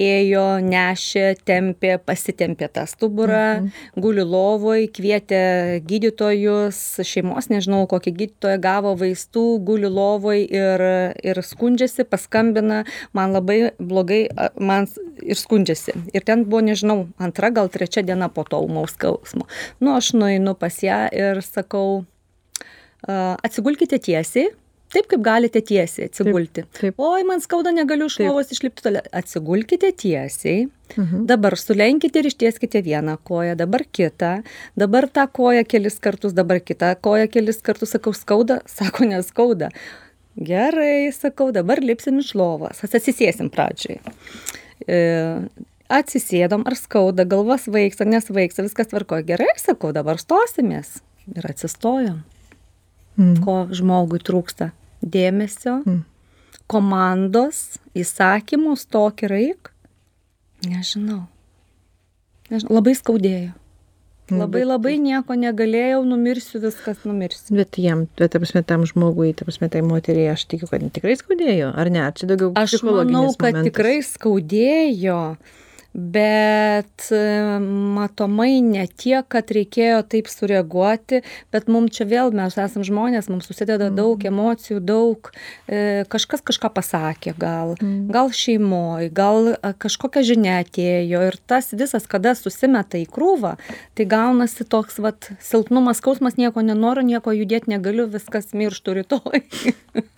[0.01, 4.01] ėjo, nešė, tempė, pasitempė tą stuburą, mhm.
[4.01, 5.43] guli lovoj, kvietė
[5.87, 10.87] gydytojus, šeimos, nežinau, kokį gydytoją gavo vaistų, guli lovoj ir,
[11.25, 12.83] ir skundžiasi, paskambina,
[13.17, 14.25] man labai blogai,
[14.59, 14.89] man
[15.23, 15.97] ir skundžiasi.
[16.15, 19.49] Ir ten buvo, nežinau, antra gal trečia diena po to umaus skausmo.
[19.81, 22.05] Nu, aš nueinu pas ją ir sakau,
[23.07, 24.53] atsigulkite tiesiai,
[24.95, 26.65] taip kaip galite tiesiai atsigulti.
[26.65, 27.03] Taip, taip.
[27.03, 29.05] Oi, man skauda, negaliu iš lovos išlipti toliau.
[29.15, 30.69] Atsigulkite tiesiai.
[30.95, 31.25] Mhm.
[31.27, 34.33] Dabar sulenkite ir ištieskite vieną koją, dabar kitą,
[34.77, 39.71] dabar tą koją kelis kartus, dabar kitą koją kelis kartus, sakau, skauda, sako, neskauda.
[40.35, 44.01] Gerai, sakau, dabar lipsim iš lovos, atsisėsim pradžiai.
[44.91, 44.99] E,
[45.89, 49.21] atsisėdom, ar skauda, galva svaigsta, nesvaigsta, viskas tvarko.
[49.27, 50.99] Gerai, sakau, dabar stosimės.
[51.35, 52.19] Ir atsistojom.
[53.17, 53.37] Mm.
[53.45, 54.73] Ko žmogui trūksta?
[55.05, 56.05] Dėmesio, Mm.
[56.67, 59.71] komandos, įsakymų, stok ir eik.
[60.65, 61.27] Nežinau.
[62.51, 62.73] Nežinau.
[62.79, 63.53] Labai skaudėjo.
[64.33, 67.53] Labai labai nieko negalėjau, numirsiu, viskas numirsiu.
[67.59, 71.13] Bet jam, bet, ta prasme, tam žmogui, ta prasme, tai moteriai, aš tikiu, kad tikrai
[71.21, 72.01] skaudėjo, ar ne?
[72.07, 73.69] Ar čia daugiau Aš manau, kad momentas?
[73.69, 75.37] tikrai skaudėjo,
[75.95, 77.19] bet e,
[77.95, 81.21] matomai ne tiek, kad reikėjo taip sureaguoti,
[81.55, 83.97] bet mums čia vėl mes esame žmonės, mums susideda Mhm.
[83.97, 85.31] daug emocijų, daug,
[85.69, 88.11] e, kažkas kažką pasakė, gal, Mhm.
[88.11, 93.57] gal šeimoje, gal a, kažkokia žinia atėjo ir tas visas, kada susimeta į krūvą,
[93.95, 99.43] tai gaunasi toks vat, silpnumas, skausmas, nieko nenoriu, nieko judėti negaliu, viskas mirštų rytoj.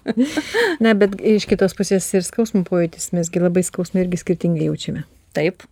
[0.80, 5.04] Na, bet iš kitos pusės ir skausmo pojūtis, mesgi labai skausmą irgi skirtingai jaučiame.
[5.36, 5.62] Taip.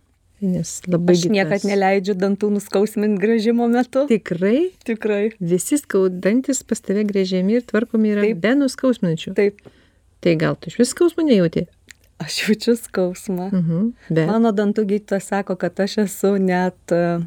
[0.45, 4.03] Nes labai Aš niekad tas- neleidžiu dantų nuskausminti gražimo metu.
[4.09, 5.31] Tikrai Tikrai.
[5.39, 8.41] visi skaudantis pas tave grėžiami ir tvarkomi yra Taip.
[8.43, 9.33] be nuskausminančių.
[9.39, 9.61] Taip.
[10.21, 11.65] Tai gal tu iš vis skausmo nejauti?
[12.19, 13.47] Aš jaučiu skausmą.
[13.51, 13.93] Mhm.
[14.09, 14.27] Bet.
[14.27, 17.25] Mano dantų gydytojas sako, kad aš esu net e,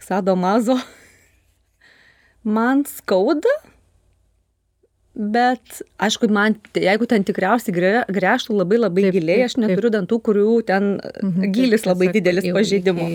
[0.00, 0.76] sadomazo.
[2.44, 3.48] Man skauda,
[5.16, 9.90] bet aišku, man, jeigu ten tikriausiai gre- gręžtų labai labai Taip, giliai, taip, aš neturiu
[9.94, 10.88] dantų, kurių ten
[11.24, 13.06] Mhm, gilis taip, labai sako, didelis pažeidimo.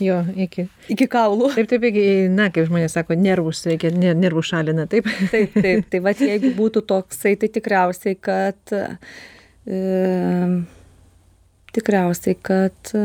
[0.00, 0.68] Jo, iki.
[0.94, 1.50] Iki kaulų.
[1.56, 5.10] Taip, taip, iki, na, kaip žmonės sako, nervus reikia, ne- nervų šalina, taip.
[5.32, 5.88] Taip, taip.
[5.90, 8.76] Tai va, jeigu būtų toksai, tai tikriausiai, kad...
[9.66, 9.80] E,
[11.74, 13.02] tikriausiai, kad e,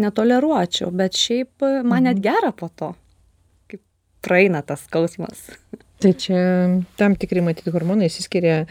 [0.00, 2.92] netoleruočiau, bet šiaip man net gera po to,
[3.70, 3.82] kaip
[4.24, 5.46] praeina tas skausmas.
[6.04, 6.40] Tai čia
[7.00, 8.66] tam tikri matyti hormonai įsiskiria,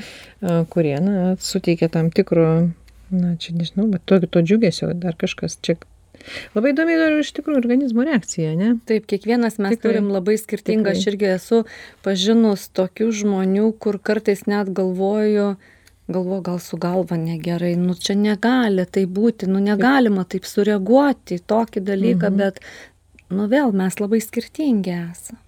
[0.70, 2.50] kurie, na, suteikia tam tikro,
[3.10, 5.80] na, čia nežinau, bet to, to džiugesio, dar kažkas čia.
[6.54, 8.76] Labai įdomi ir iš tikrųjų organizmo reakcija, ne?
[8.86, 9.96] Taip, kiekvienas mes Tikrai.
[9.96, 11.64] Turim labai skirtingą, aš irgi esu
[12.06, 15.56] pažinus tokių žmonių, kur kartais net galvoju,
[16.14, 21.46] galvo gal su galva negerai, nu čia negali tai būti, nu negalima taip sureaguoti į
[21.50, 22.40] tokį dalyką, mhm.
[22.46, 22.62] bet,
[23.34, 25.42] nu vėl mes labai skirtingi esame.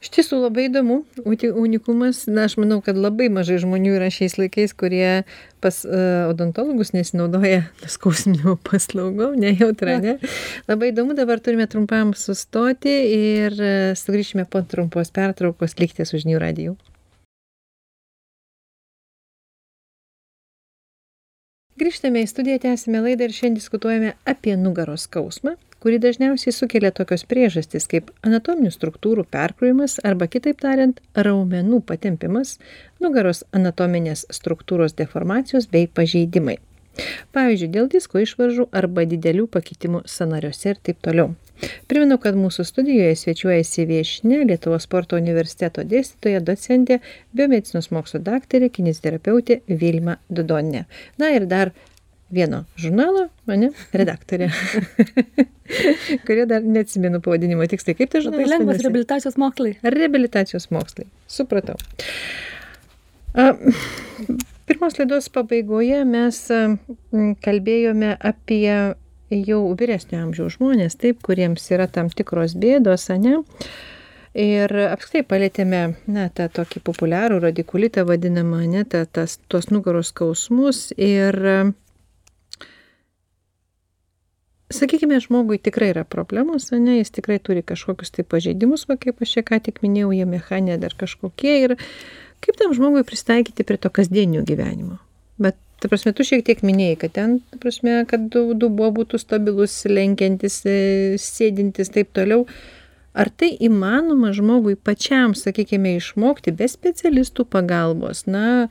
[0.00, 4.38] Iš tiesų labai įdomu, uti- unikumas, na, aš manau, kad labai mažai žmonių yra šiais
[4.40, 5.26] laikais, kurie
[5.60, 10.14] pas uh, odontologus nesinaudoja skausminimo paslaugom, nejautra, ne?
[10.70, 16.40] Labai įdomu, dabar turime trumpam sustoti ir uh, sugrįšime po trumpos pertraukos, likite su žinių
[16.40, 16.78] radiju.
[21.80, 27.24] Grįžtame į studiją, tęsime laidą ir šiandien diskutuojame apie nugaros skausmą, kurį dažniausiai sukelia tokios
[27.28, 32.58] priežastys kaip anatominių struktūrų perkrovimas arba kitaip tariant raumenų patempimas,
[33.00, 36.58] nugaros anatominės struktūros deformacijos bei pažeidimai.
[37.34, 41.30] Pavyzdžiui, dėl disko išvaržų arba didelių pakitimų sanariuose ir taip toliau.
[41.90, 47.00] Primenu, kad mūsų studijoje svečiuojasi viešinė Lietuvos sporto universiteto dėstytoja, docentė,
[47.36, 50.86] biomedicinos mokslo daktarė, kineziterapeutė Vilma Dudonė.
[51.20, 51.74] Na ir dar
[52.34, 54.50] vieno žurnalo, mane, redaktorė,
[56.26, 57.98] kurio dar neatsimenu pavadinimo tiksliai.
[57.98, 58.52] Kaip tai žurnalas?
[58.52, 58.86] lengvas vadinasi?
[58.86, 59.74] rehabilitacijos mokslai.
[59.96, 61.10] Reabilitacijos mokslai.
[61.30, 61.76] Supratau.
[63.34, 63.52] A,
[64.70, 66.36] Pirmos laidos pabaigoje mes
[67.42, 68.74] kalbėjome apie
[69.34, 73.40] jau vyresnio amžiaus žmonės, taip, kuriems yra tam tikros bėdos, ne?
[74.38, 80.92] Ir apskritai palėtėme, na, tą tokį populiarų radikulitą vadinamą, ne, ta, tas, tuos nugaros skausmus
[80.94, 81.34] ir
[84.70, 89.36] sakykime, žmogui tikrai yra problemos, ne, jis tikrai turi kažkokius tai pažeidimus, va kaip aš
[89.36, 91.76] čia ką tik minėjau, jie mechanė dar kažkokie ir
[92.40, 94.98] kaip tam žmogui pristaikyti prie to kasdienio gyvenimo.
[95.40, 99.20] Bet, ta prasme, tu šiek tiek minėjai, kad ten, ta prasme, kad du- dubuo būtų
[99.20, 102.46] stabilus, lenkiantis, e, sėdintis, taip toliau.
[103.12, 108.26] Ar tai įmanoma žmogui pačiam, sakykime, išmokti be specialistų pagalbos?
[108.30, 108.68] Na,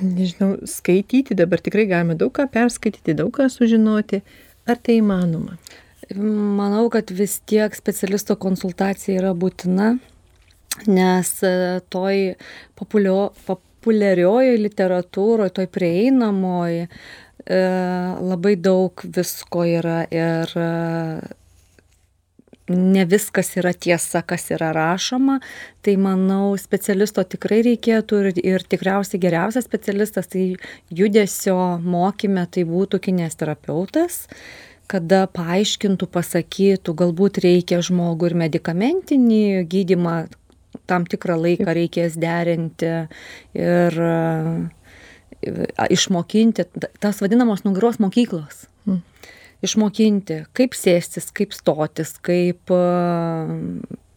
[0.00, 4.22] nežinau, skaityti dabar tikrai galime daug ką perskaityti, daug ką sužinoti.
[4.68, 5.56] Ar tai įmanoma?
[6.14, 9.94] Manau, kad vis tiek specialisto konsultacija yra būtina,
[10.86, 11.52] nes e,
[11.92, 12.34] toj
[12.78, 16.88] populio, populiariojoje literatūroje, toj prieinamoje
[17.42, 20.68] labai daug visko yra ir e,
[22.72, 25.38] ne viskas yra tiesa, kas yra rašoma,
[25.84, 30.52] tai manau, specialisto tikrai reikėtų ir, ir tikriausiai geriausias specialistas tai
[30.90, 34.26] judesio mokyme tai būtų kinesterapeutas
[34.92, 40.16] kada paaiškintų, pasakytų, galbūt reikia žmogų ir medicamentinį gydimą
[40.90, 42.90] tam tikrą laiką reikės derinti
[43.56, 44.68] ir e,
[45.96, 46.66] išmokinti
[47.00, 48.66] tas vadinamos nugaros mokyklos.
[49.62, 52.72] Išmokinti, kaip sėstis, kaip stotis, kaip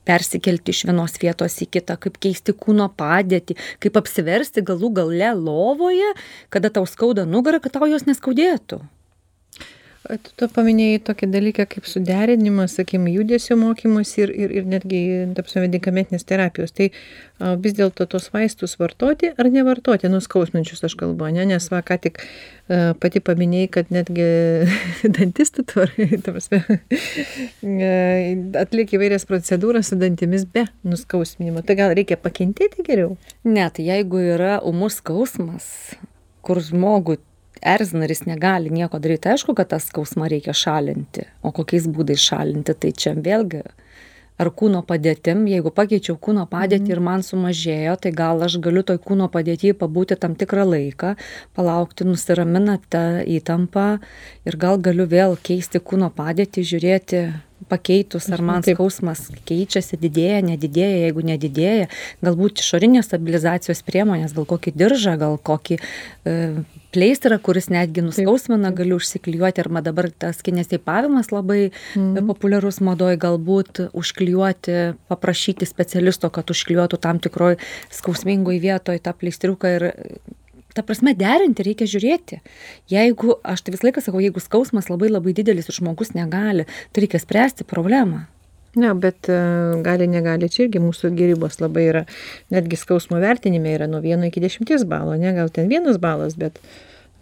[0.05, 6.13] persikelti iš vienos vietos į kitą, kaip keisti kūno padėtį, kaip apsiversti galų gale lovoje,
[6.53, 8.81] kada tau skauda nugarą, kad tau jos neskaudėtų.
[10.05, 14.99] Tu, tu paminėjai tokį dalyką kaip suderinimas, sakykime, judesio mokymas ir, ir, ir netgi,
[15.37, 16.73] tapsime, medicamentinės terapijos.
[16.77, 21.47] Tai a, vis dėlto tos vaistus vartoti ar nevartoti, nuskausminčius aš kalbu, ne?
[21.49, 24.29] nes va, ką tik a, pati paminėjai, kad netgi
[25.17, 26.79] dantistų tvarai, tapsime,
[28.61, 31.65] atliek įvairias procedūras su dantimis be nuskausminimo.
[31.65, 33.15] Tai gal reikia pakentėti geriau?
[33.47, 35.71] Ne, tai jeigu yra umus skausmas,
[36.45, 37.17] kur žmogui
[37.65, 41.25] erzina ir jis negali nieko daryti, aišku, kad tą skausmą reikia šalinti.
[41.43, 43.63] O kokiais būdais šalinti, tai čia vėlgi
[44.41, 48.99] ar kūno padėtim, jeigu pakeičiau kūno padėtį ir man sumažėjo, tai gal aš galiu toj
[49.03, 51.15] kūno padėtyje pabūti tam tikrą laiką,
[51.55, 53.05] palaukti, nusiramina tą
[53.37, 53.87] įtampą
[54.47, 57.21] ir gal galiu vėl keisti kūno padėtį, žiūrėti,
[57.69, 61.87] pakeitus, ar man skausmas keičiasi, didėja, nedidėja, jeigu nedidėja,
[62.25, 66.35] galbūt išorinės stabilizacijos priemonės, gal kokį diržą, gal kokį e,
[66.95, 72.21] pleistrą, kuris netgi nuskausmina, galiu užsiklijuoti, arba dabar tas kinesipavimas labai mm.
[72.29, 74.79] populiarus madoj, galbūt užklijuoti,
[75.11, 77.59] paprašyti specialisto, kad užklijuotų tam tikroj
[77.93, 79.89] skausmingoj vietoje tą pleistriuką ir
[80.75, 82.41] ta prasme derinti reikia žiūrėti.
[82.91, 87.05] Jeigu aš tai visą laiką sakau jeigu skausmas labai labai didelis ir žmogus negali tai
[87.05, 88.25] reikia spręsti problemą.
[88.75, 89.37] Ne, bet e,
[89.85, 92.01] gali, negali, čia irgi mūsų gerybos labai yra,
[92.51, 96.59] netgi skausmo vertinime yra nuo 1 iki 10 balo, ne, gal ten vienas balas, bet,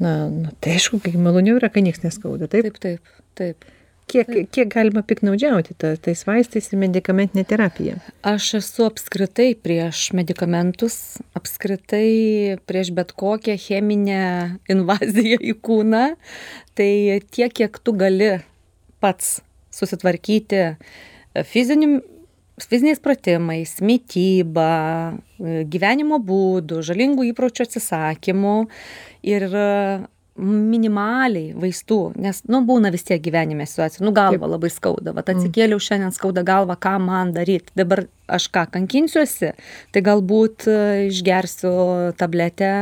[0.01, 2.73] na, na tai aišku, kai maloniau yra, kai niekas neskauda, taip?
[2.73, 3.69] Taip, taip, taip
[4.11, 7.99] kiek kiek galima piktnaudžiauti ta tais vaistais ir medikamentine terapija?
[8.25, 10.97] Aš esu apskritai prieš medikamentus
[11.37, 14.23] apskritai prieš bet kokią cheminę
[14.71, 16.05] invaziją į kūną.
[16.77, 16.91] Tai
[17.33, 18.33] tiek kiek tu gali
[19.03, 19.39] pats
[19.73, 20.65] susitvarkyti
[21.49, 22.01] fiziniu
[22.61, 24.69] fiziniais pratimais mityba
[25.41, 28.55] gyvenimo būdu žalingų įpročių atsisakymu.
[29.25, 29.47] Ir
[30.39, 34.07] minimaliai vaistų nes nu būna vis tiek gyvenime situacijų.
[34.07, 35.13] Nu galvą labai skauda.
[35.13, 37.69] Vat atsikėliau šiandien skauda galvą ką man daryt?
[37.77, 39.53] Dabar aš ką kankinsiuosi?
[39.93, 40.77] Tai galbūt e,
[41.11, 41.73] išgersiu
[42.17, 42.73] tabletę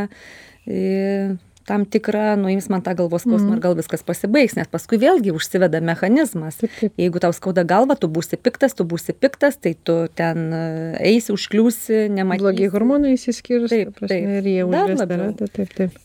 [0.63, 1.35] e,
[1.67, 3.63] tam tikrą nuims man tą galvos skausmą ir mhm.
[3.63, 6.59] gal viskas pasibaigs nes paskui vėlgi užsiveda mechanizmas
[6.99, 10.65] jeigu tau skauda galvą tu būsi piktas tu būsi piktas tai tu ten e,
[11.13, 15.97] eisi užkliūsi nematysi blogi hormonai išsiskirs taip taip ir jie ratą taip taip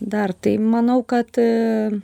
[0.00, 2.00] dar tai manau kad e,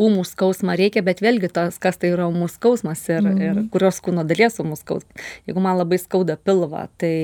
[0.00, 3.42] ūmų skausmą reikia, bet vėlgi tas, kas tai yra ūmų skausmas ir, mm.
[3.44, 5.26] ir kurios kūno dalies ūmų skausmas.
[5.48, 7.14] Jeigu man labai skauda pilvą, tai,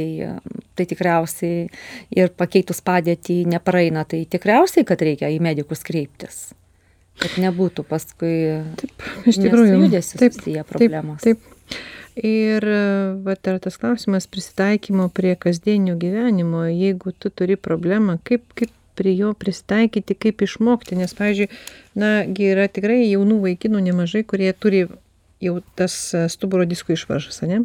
[0.81, 1.69] tai tikriausiai
[2.17, 6.51] ir pakeitus padėtį nepraeina, tai tikriausiai, kad reikia į medikus kreiptis.
[7.21, 8.35] Kad nebūtų paskui
[8.81, 11.21] taip, iš tikrųjų judesius susiję problemos.
[11.21, 11.81] Taip, taip.
[12.17, 12.65] Ir
[13.25, 16.65] va, yra tas klausimas prisitaikymo prie kasdienio gyvenimo.
[16.69, 21.49] Jeigu tu turi problemą, kaip, kaip prie jo prisitaikyti, kaip išmokti, nes, pavyzdžiui,
[22.01, 24.87] na, yra tikrai jaunų vaikinų nemažai, kurie turi
[25.41, 25.95] jau tas
[26.33, 27.63] stuburo diskų išvaržas, ne?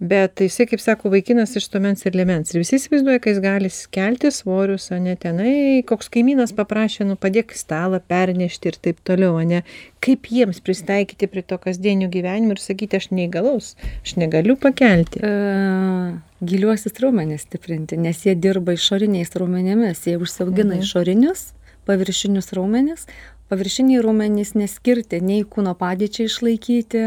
[0.00, 3.70] Bet jisai kaip sako vaikinas iš stuomens ir liemens ir visi įsivaizduoja kad jis gali
[3.92, 9.60] kelti svorius ane tenai koks kaimynas paprašė nu padėk stalą pernešti ir taip toliau ane
[10.00, 15.34] kaip jiems prisitaikyti prie to kasdienio gyvenimo ir sakyti aš neįgalus aš negaliu pakelti e,
[16.40, 20.86] giliuosius raumenis stiprinti nes jie dirba išoriniais raumenimis jie užsiaugina mhm.
[20.88, 21.50] išorinius
[21.84, 23.04] paviršinius raumenis
[23.50, 27.02] paviršiniai raumenys neskirti nei kūno padėčiai išlaikyti,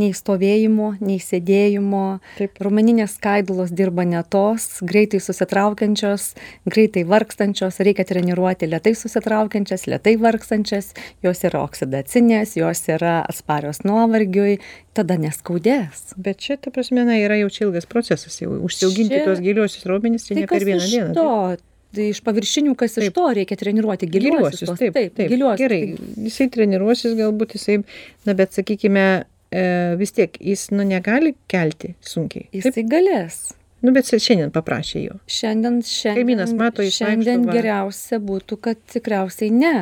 [0.00, 2.04] nei stovėjimo, nei sėdėjimo.
[2.38, 2.60] Taip.
[2.64, 6.30] Raumeninės skaidulos dirba ne tos, greitai susitraukiančios,
[6.70, 10.92] greitai vargstančios, reikia treniruoti lietai susitraukiančias, lietai vargstančias,
[11.26, 14.60] jos yra oksidacinės, jos yra atsparios nuovargiui,
[14.96, 16.14] tada neskaudės.
[16.20, 19.26] Bet čia, ta prasme, na, yra jau čia ilgas procesas, jau užsiauginti čia...
[19.28, 21.12] tos giliuosius raumenis, tai ne per vieną dieną.
[21.18, 24.08] To, tai iš paviršinių kas iš to reikia treniruoti?
[24.10, 24.78] Giliuosius tuos.
[24.78, 25.82] taip taip giliuosius gerai.
[26.26, 27.80] jisai treniruosis galbūt jisai
[28.28, 29.06] na bet sakykime
[29.50, 29.64] e,
[30.00, 32.48] vis tiek jis nu negali kelti sunkiai.
[32.54, 33.48] Jisai galės.
[33.80, 35.14] Nu, bet šiandien paprašė jo.
[35.30, 39.74] Šiandien, šiandien, Kaimynas mato, jis šiandien vaikšto, geriausia būtų, kad tikriausiai ne.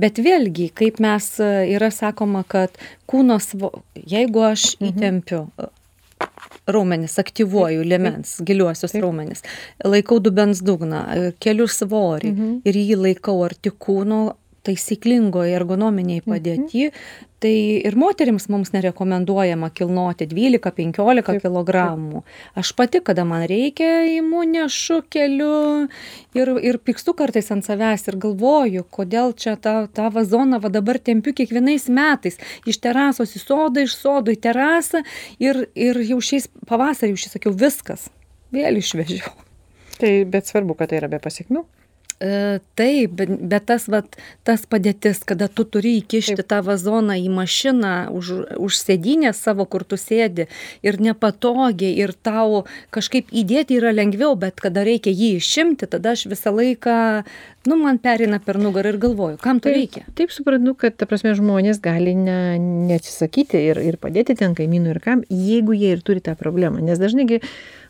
[0.00, 2.72] Bet vėlgi, kaip mes e, yra sakoma, kad
[3.10, 3.52] kūnos,
[4.00, 4.94] jeigu aš mhm.
[4.94, 5.42] įtempiu
[6.66, 9.02] raumenis, aktyvuoju liemens, giliuosius Taip.
[9.04, 9.44] raumenis,
[9.84, 11.02] laikau dubens dugną,
[11.42, 12.54] keliu svorį mhm.
[12.64, 14.22] ir jį laikau arti kūno,
[14.64, 16.88] taisyklingoj ergonominėj padėty
[17.44, 17.52] tai
[17.84, 22.22] ir moterims mums nerekomenduojama kilnoti dvylika penkiolika kilogramų.
[22.56, 25.90] Aš pati kada man reikia imu nešu keliu
[26.38, 30.98] ir ir pykstu kartais ant savęs ir galvoju kodėl čia tą tą vazoną va dabar
[30.98, 32.40] tempiu kiekvienais metais.
[32.64, 35.04] Iš terasos į sodą iš sodo į terasą
[35.42, 38.08] ir ir jau šiais pavasarį užsisakiau viskas.
[38.54, 39.36] Vėl išvežiau.
[40.00, 41.66] Tai bet svarbu kad tai yra be pasekmių.
[41.66, 41.83] E,
[42.78, 46.48] taip, bet, tas, vat, tas padėtis, kada tu turi įkišti taip.
[46.52, 50.46] tą vazoną į mašiną už, už sėdynę savo, kur tu sėdi
[50.86, 56.26] ir nepatogiai ir tau kažkaip įdėti yra lengviau, bet kada reikia jį išimti, tada aš
[56.30, 57.24] visą laiką,
[57.66, 60.04] nu, man perina per nugarą ir galvoju, kam to reikia.
[60.18, 65.00] Taip, suprantu, kad, ta prasme, žmonės gali ne, neatsisakyti ir, ir padėti ten kaimynų ir
[65.04, 66.82] kam, jeigu jie ir turi tą problemą.
[66.84, 67.40] Nes dažnai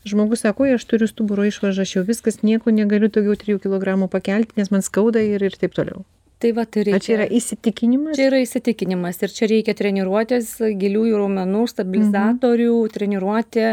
[0.05, 4.11] žmogus sako oi aš turiu stuburo išvaržą aš jau viskas nieko negaliu daugiau trijų kilogramų
[4.13, 6.05] pakelti nes man skauda ir ir taip toliau
[6.45, 6.99] Tai va, tai reikia.
[6.99, 8.17] Ar čia yra įsitikinimas?
[8.19, 12.91] Čia yra įsitikinimas ir čia reikia treniruotės, giliųjų raumenų, stabilizatorių, mhm.
[12.93, 13.71] treniruotė,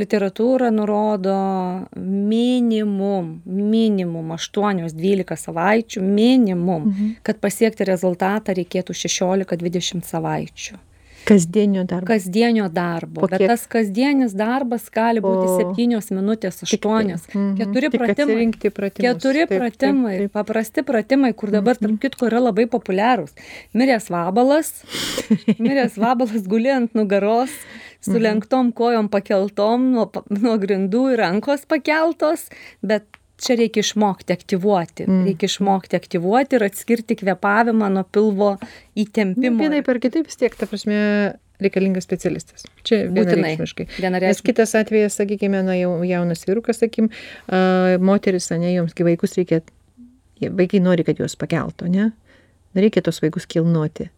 [0.00, 1.34] literatūra nurodo
[2.00, 7.12] minimum, minimum 8-12 savaičių, minimum, mhm.
[7.28, 10.80] kad pasiekti rezultatą reikėtų 16-20 savaičių.
[11.24, 12.06] Kasdienio darbo.
[12.06, 13.24] Kasdienio darbo.
[13.30, 17.24] Bet tas kasdienis darbas gali būti septynios minutės, aštuonios.
[17.32, 17.54] Mhm.
[17.60, 18.48] Keturi pratimai.
[18.98, 20.18] Keturi pratimai.
[20.24, 20.34] Taip.
[20.36, 22.02] Paprasti pratimai, kur dabar, tarp mhm.
[22.04, 23.32] kitko, yra labai populiarūs.
[23.72, 24.74] Miręs vabalas.
[25.64, 27.52] Miręs vabalas guli ant nugaros
[28.04, 28.22] su mhm.
[28.22, 32.50] lenktom kojom pakeltom nuo, nuo grindų ir rankos pakeltos,
[32.84, 33.08] bet
[33.44, 35.06] čia reikia išmokti aktyvuoti.
[35.08, 35.22] Mm.
[35.28, 38.54] Reikia išmokti aktyvuoti ir atskirti kvepavimą nuo pilvo
[38.98, 39.54] įtempimo.
[39.54, 40.98] Nu, vienaip ar kitaip vis tiek, ta prasme,
[41.62, 42.66] reikalingas specialistas.
[42.86, 43.88] Čia vienareikšmiškai.
[44.24, 49.62] Nes kitas atvejas, sakykime, na, jau, jaunas vyrukas, sakykim, uh, moteris, ne, joms vaikus reikia,
[50.42, 52.10] vaikai nori, kad juos pakeltų, ne?
[52.74, 54.08] Reikia tos vaikus kilnuoti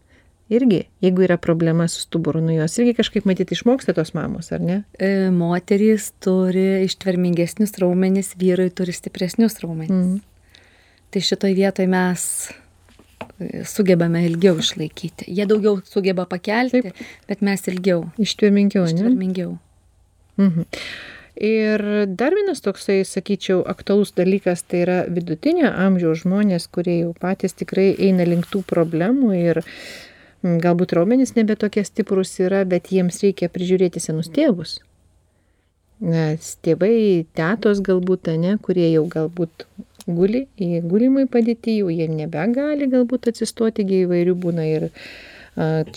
[0.49, 4.61] irgi jeigu yra problema su stuburu nu jos irgi kažkaip matyt išmoksta tos mamos ar
[4.61, 10.21] ne e, moterys turi ištvermingesnius raumenis vyrai turi stipresnius raumenis mm.
[11.11, 12.23] tai šitoj vietoj mes
[13.39, 17.03] e, sugebame ilgiau išlaikyti jie daugiau sugeba pakelti Taip.
[17.27, 19.57] bet mes ilgiau ištvermingiau ištvermingiau
[20.37, 20.71] mhm.
[21.37, 21.81] Ir
[22.17, 27.91] dar vienas toksai, sakyčiau, aktualus dalykas tai yra vidutinio amžiaus žmonės, kurie jau patys tikrai
[27.93, 29.67] eina link tų problemų ir uh,
[30.63, 34.79] galbūt raumenys nebe tokie stiprūs yra, bet jiems reikia prižiūrėti senus tėvus.
[36.03, 39.65] Nes tėvai, tėtos galbūt, ne, kurie jau galbūt
[40.07, 44.87] guli, į gulimai padėti, jau jie nebegali galbūt atsistoti, įvairių būna ir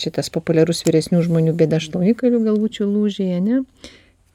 [0.01, 3.61] šitas populiarus vyresnių žmonių bėda šlaunikalių galbūt lūžėje, ne?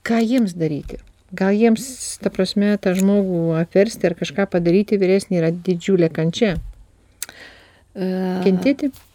[0.07, 1.01] Ką jiems daryti?
[1.35, 1.83] Gal jiems,
[2.23, 6.55] ta prasme, tą žmogų apversti ar kažką padaryti vyresnį yra didžiulė kančia?
[7.97, 8.93] Kentėti?
[8.93, 9.06] E,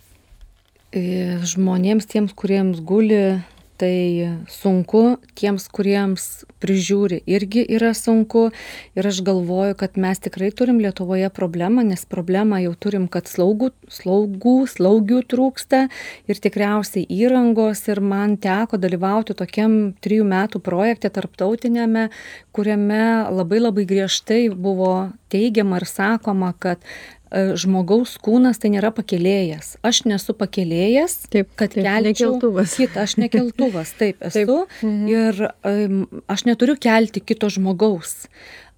[0.91, 3.39] žmonėms tiems, kuriems guli,
[3.81, 6.25] tai sunku, tiems, kuriems
[6.61, 8.49] prižiūri, irgi yra sunku.
[8.93, 13.71] Ir aš galvoju, kad mes tikrai turim Lietuvoje problemą, nes problemą jau turim, kad slaugų,
[13.89, 15.87] slaugų, slaugių trūksta
[16.29, 17.81] ir tikriausiai įrangos.
[17.89, 22.11] Ir man teko dalyvauti tokiam trijų metų projekte tarptautinėme,
[22.53, 23.01] kuriame
[23.33, 26.85] labai labai griežtai buvo teigiama ir sakoma, kad
[27.31, 29.75] žmogaus kūnas tai nėra pakėlėjas.
[29.87, 34.41] Aš nesu pakėlėjas, taip, kad taip, kelčiau kitą, aš nekeltuvas, taip esu.
[34.41, 34.81] Taip.
[34.83, 35.05] Mhm.
[35.11, 38.27] Ir um, aš neturiu kelti kito žmogaus.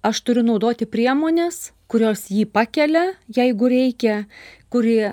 [0.04, 4.16] Aš turiu naudoti priemonės, kurios jį pakelia, jeigu reikia,
[4.72, 5.12] kuri e,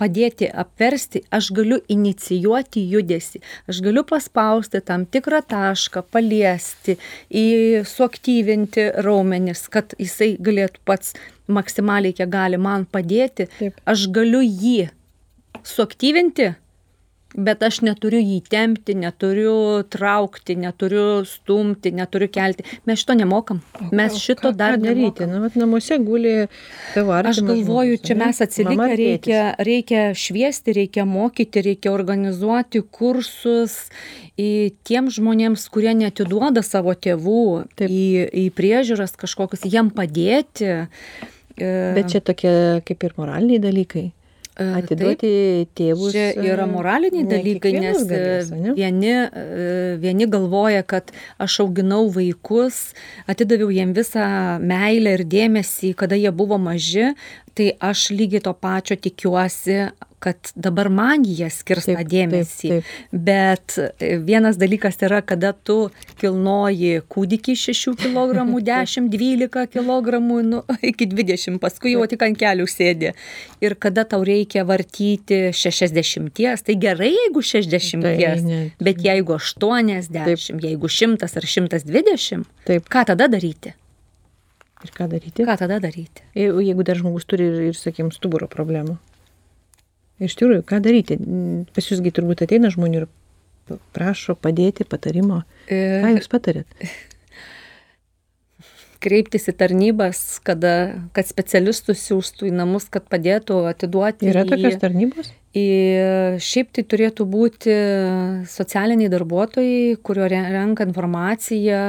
[0.00, 6.96] padėti apversti, aš galiu inicijuoti judesi, aš galiu paspausti tam tikrą tašką, paliesti,
[7.92, 11.14] suaktyvinti raumenis, kad jisai galėtų pats
[11.46, 13.78] maksimaliai kiek gali man padėti, Taip.
[13.86, 14.88] aš galiu jį
[15.62, 16.54] suaktyvinti,
[17.34, 22.66] bet aš neturiu jį tempti, neturiu traukti, neturiu stumti, neturiu kelti.
[22.88, 23.62] Mes šito nemokam.
[23.92, 25.26] Mes šito dar daryti.
[25.30, 26.34] Na, bet namuose guli
[26.94, 27.40] tavo artimas.
[27.40, 33.78] Aš galvoju, čia mes atsilikę, reikia, reikia šviesti, reikia mokyti, reikia organizuoti kursus
[34.40, 37.44] į tiems žmonėms, kurie netiduoda savo tėvų
[37.76, 37.88] Taip.
[37.88, 38.06] į,
[38.44, 40.82] į priežiūras kažkokius, jiem padėti.
[41.56, 44.10] Bet čia tokie kaip ir moraliniai dalykai.
[44.52, 45.32] Atiduoti
[45.72, 46.12] tėvus.
[46.12, 49.14] Čia yra moraliniai dalykai, nes galės, vieni,
[50.02, 51.08] vieni galvoja, kad
[51.40, 52.90] aš auginau vaikus,
[53.24, 54.26] atidaviau jiem visą
[54.60, 57.14] meilę ir dėmesį, kada jie buvo maži,
[57.56, 59.88] tai aš lygiai to pačio tikiuosi,
[60.22, 62.68] kad dabar man jie skirs tą Taip, dėmesį.
[62.70, 65.76] taip, Bet e, vienas dalykas yra, kada tu
[66.22, 72.68] kilnoji kūdikį 6 kg, 10, 12 kg, nu, iki 20, paskui jau tik ant kelių
[72.70, 73.12] sėdi.
[73.64, 76.30] Ir kada tau reikia vartyti 60,
[76.66, 78.62] tai gerai, jeigu 60, Tai ne.
[78.80, 82.86] bet jeigu 80, jeigu 100 ar 120, Taip.
[82.92, 83.74] ką tada daryti?
[84.82, 85.44] Ir ką daryti?
[85.46, 86.24] Ką tada daryti?
[86.34, 88.96] Je- Jeigu dar žmogus turi ir, ir sakykime, stuburo problemų.
[90.22, 91.18] Iš tikrųjų, ką daryti?
[91.74, 93.08] Pas jūsgi turbūt ateina žmonių ir
[93.96, 95.42] prašo padėti, patarimo.
[95.70, 96.68] Ką jūs patarėt?
[99.02, 100.72] kreiptis į tarnybas, kada,
[101.16, 104.28] kad specialistus siūstų į namus, kad padėtų atiduoti.
[104.30, 105.32] Yra į- tokios tarnybos?
[105.58, 105.64] Į,
[106.40, 107.74] šiaip tai turėtų būti
[108.48, 111.82] socialiniai darbuotojai, kurio re- renka informaciją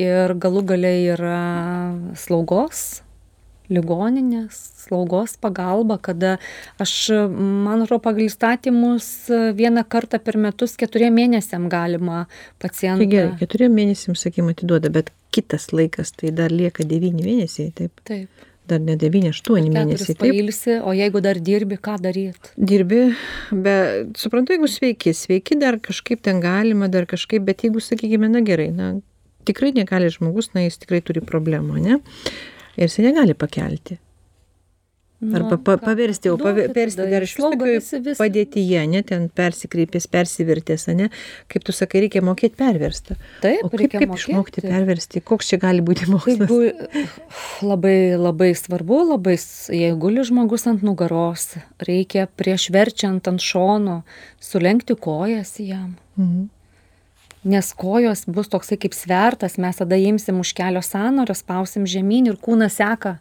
[0.00, 1.38] ir galų galiai yra
[2.18, 3.02] slaugos,
[3.72, 4.56] ligoninės,
[4.86, 6.36] slaugos pagalba, kada
[6.80, 6.94] aš,
[7.28, 9.08] man atrodo, pagal įstatymus
[9.58, 13.08] vieną kartą per metus keturiem mėnesiam galima Tai pacientą.
[13.12, 18.00] gerai, keturiom mėnesiam, sakykime, atiduoda, bet kitas laikas, tai dar lieka devyni mėnesiai, taip.
[18.08, 18.28] Taip.
[18.68, 20.32] Dar ne devyni, aštuoni Keturis mėnesiai, taip.
[20.34, 22.50] pailsi, o jeigu dar dirbi, ką daryti?
[22.60, 22.98] Dirbi,
[23.64, 28.42] bet suprantu, jeigu sveiki, sveiki dar kažkaip ten galima, dar kažkaip, bet jeigu, sakykime, na
[28.44, 28.90] gerai, na
[29.48, 31.96] tikrai negali žmogus, na jis tikrai turi problemų, ne?
[32.78, 33.98] Ir jis negali pakelti.
[35.18, 37.80] Arba pa, paversti, o paversti dar iš tokioj
[38.20, 41.08] padėtyje, ne ten persikreipęs, persivertęs, ne?
[41.50, 43.16] Kaip tu sakai, reikia mokėti perversti.
[43.42, 45.22] Taip, O kaip, kaip išmokti perversti?
[45.26, 46.38] Koks čia gali būti mokslas?
[46.38, 49.34] Jeigu labai, labai svarbu, labai,
[49.74, 51.48] jeigu guli žmogus ant nugaros,
[51.82, 54.04] reikia prieš verčiant ant šono
[54.38, 55.96] sulenkti kojas jam.
[56.14, 56.46] Mhm.
[57.44, 62.36] Nes kojos bus toksai kaip svertas, mes tada imsim už kelio sąnario, spausim žemyn ir
[62.36, 63.18] kūnas seka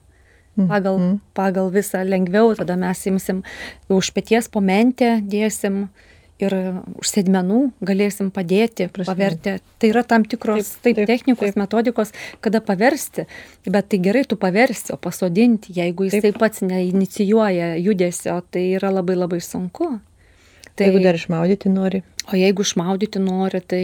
[0.57, 1.19] pagal, Mhm.
[1.35, 3.43] pagal visą lengviau, tada mes imsim
[3.89, 5.87] už pėties po mentę, dėsim
[6.39, 6.53] ir
[6.97, 9.05] už sėdmenų galėsim padėti, Prasme.
[9.05, 9.59] paverti.
[9.79, 11.53] Tai yra tam tikros Taip, taip, taip, taip, technikos, taip.
[11.53, 11.61] taip.
[11.63, 12.11] metodikos,
[12.41, 13.25] kada paversti,
[13.69, 16.37] bet tai gerai tu paversi, o pasodinti, jeigu jisai Taip.
[16.39, 19.99] pats neinicijuoja judesio, tai yra labai labai sunku.
[20.77, 22.03] Tai jeigu dar išmaudyti nori.
[22.27, 23.81] O jeigu išmaudyti nori, tai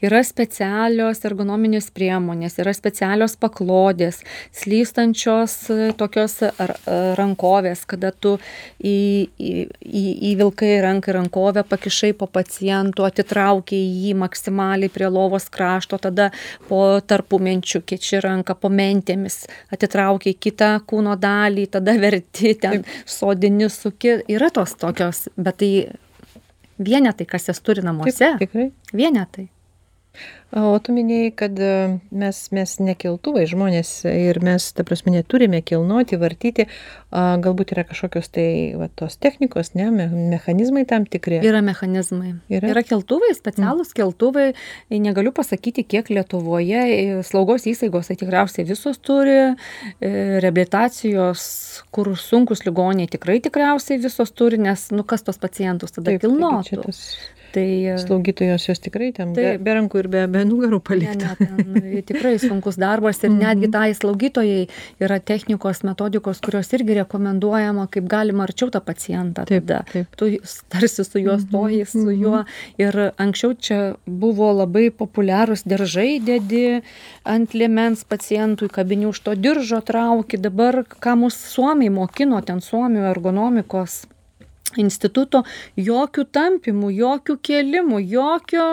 [0.00, 4.22] yra specialios ergonominės priemonės, yra specialios paklodės,
[4.56, 8.38] slystančios e, tokios ar, e, rankovės, kada tu
[8.80, 8.94] į,
[9.36, 9.52] į,
[9.84, 16.30] į, įvilkai ranką į rankovę, pakišai po pacientų, atitraukiai jį maksimaliai prie lovos krašto, tada
[16.70, 19.42] po tarpumenčių keči ranką, po mentėmis,
[19.74, 24.22] atitraukiai kitą kūno dalį, tada verti ten sodini suki.
[24.32, 25.72] Yra tos tokios, bet tai
[26.84, 28.18] vienetai, kas jas turi namuose.
[28.18, 28.70] Taip, tikrai.
[28.96, 29.48] Vienetai.
[30.52, 31.68] O tu minėjai, kad e,
[32.12, 36.66] mes, mes nekeltuvai žmonės ir mes, ta prasme, neturime kilnoti, vartyti,
[37.08, 38.44] a, galbūt yra kažkokios tai
[38.76, 41.40] va, tos technikos, ne, me, mechanizmai tam tikri.
[41.48, 42.34] Yra mechanizmai.
[42.52, 42.68] Yra?
[42.74, 43.96] Yra, keltuvai, specialūs mm.
[44.02, 44.46] keltuvai.
[44.92, 46.84] Negaliu pasakyti, kiek Lietuvoje
[47.24, 49.38] slaugos įstaigos, tai tikriausiai visos turi,
[50.04, 51.46] reabilitacijos,
[51.96, 56.92] kur sunkus ligoniai tikrai tikriausiai visos turi, nes, nu, kas tos pacientus tada kilnotų.
[57.52, 61.34] Tai e, slaugytojos jos tikrai ten be, be rankų ir be, be nugarų palikta.
[61.40, 64.62] ne, ten tikrai sunkus darbas ir netgi tai slaugytojai
[65.02, 69.44] yra technikos, metodikos, kurios irgi rekomenduojama, kaip galima arčiau tą pacientą.
[69.48, 69.82] Taip, tada.
[69.92, 70.08] taip.
[70.16, 70.38] Tu
[70.72, 72.44] tarsi su juo stoji, su juo.
[72.80, 76.80] Ir anksčiau čia buvo labai populiarūs diržai dedi
[77.28, 80.40] ant liemens pacientui, kabini už to diržo trauki.
[80.40, 84.02] Dabar, ką mūsų suomiai mokino, ten suomių ergonomikos
[84.80, 85.44] instituto,
[85.76, 88.66] jokių tampimų, jokių kelimų, jokio,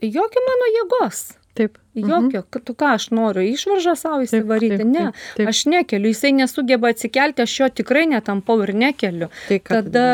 [0.00, 1.30] jokio mano jėgos.
[1.52, 1.76] Taip.
[1.92, 5.48] Jokio, kad tu ką aš noriu, išvaržą savo įsivaryti, taip, ne, taip, taip.
[5.50, 9.28] aš nekeliu, jisai nesugeba atsikelti, aš jo tikrai netampau ir nekeliu.
[9.50, 10.06] Tai Tada,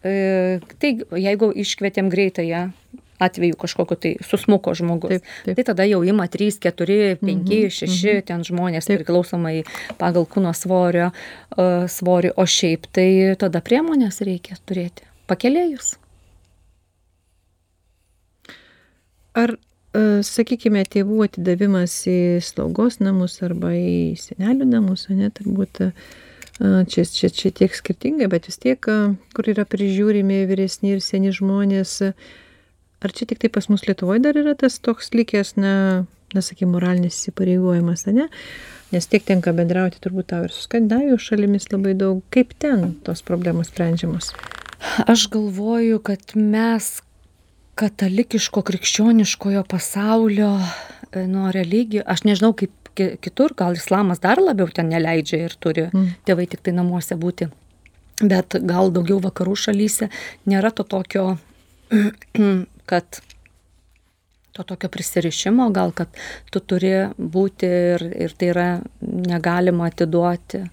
[0.00, 2.62] e, tai jeigu iškvietėm greitąją
[3.18, 5.56] atveju kažkokiu tai susmuko žmogus, Taip, taip.
[5.58, 9.00] tai tada jau ima 3, 4, 5, Mhm, 6 ten žmonės Taip.
[9.02, 9.64] priklausomai
[9.98, 11.10] pagal kūno svorio,
[11.56, 13.08] e, svorį, o šiaip tai
[13.38, 15.96] tada priemonės reikia turėti, pakelėjus.
[19.38, 19.54] Ar,
[19.94, 25.90] e, sakykime, tėvų atidavimas į slaugos namus arba į senelių namus, ne, turbūt e,
[26.90, 28.82] čia, čia, čia tiek skirtingai, bet vis tiek,
[29.36, 32.12] kur yra prižiūrimi vyresni ir seni žmonės, e,
[33.04, 36.72] ar čia tik tai pas mus Lietuvoje dar yra tas toks likęs, na, na sakykime,
[36.76, 38.28] moralinis įsipareigojimas, ar ne?
[38.92, 42.22] Nes tiek tenka bendrauti turbūt tau ir su Skandinavijos šalimis labai daug.
[42.32, 44.30] Kaip ten tos problemos sprendžiamos?
[45.06, 47.02] Aš galvoju, kad mes
[47.78, 50.50] katalikiško krikščioniškojo pasaulio
[51.12, 55.54] e, nuo religijų, aš nežinau kaip ki- kitur, gal islamas dar labiau ten neleidžia ir
[55.60, 56.08] turi Mm.
[56.26, 57.50] tėvai tik tai namuose būti.
[58.20, 60.08] bet gal daugiau vakarų šalyse
[60.50, 61.38] nėra to tokio,
[62.88, 63.20] kad
[64.58, 66.08] to tokio prisirišimo, gal kad
[66.50, 68.66] tu turi būti ir, ir tai yra
[69.00, 70.64] negalima atiduoti.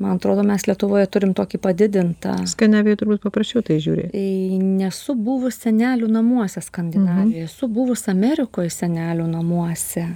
[0.00, 2.38] Man atrodo, mes Lietuvoje turim tokį padidintą.
[2.48, 4.06] Skandinavijoje turbūt paprasčiau tai žiūri.
[4.78, 7.50] Nesu buvus senelių namuose Skandinavijoje, mhm.
[7.50, 10.06] esu buvus Amerikoje senelių namuose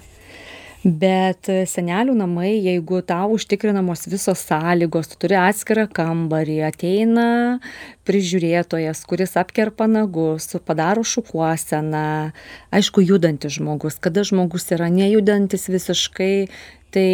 [0.85, 7.29] bet senelių namai jeigu tau užtikrinamos visos sąlygos tu turi atskirą kambarį ateina
[8.05, 12.33] prižiūrėtojas kuris apkerpa nagus padaro šukuoseną
[12.75, 13.97] aišku judantis žmogus.
[13.97, 16.35] Kada žmogus yra nejudantis visiškai
[16.93, 17.09] tai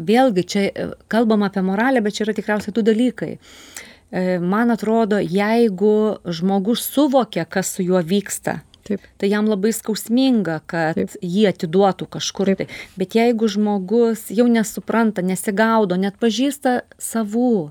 [0.00, 0.64] vėlgi čia
[1.12, 3.36] kalbam apie moralę bet čia yra tikriausiai du dalykai.
[3.36, 9.04] E, man atrodo jeigu žmogus suvokia kas su juo vyksta Taip.
[9.22, 11.12] Tai jam labai skausminga, kad Taip.
[11.22, 12.52] jį atiduotų kažkur.
[12.52, 12.64] Taip.
[12.64, 12.80] Tai.
[12.98, 17.70] Bet jeigu žmogus jau nesupranta, nesigaudo, net pažįsta savų,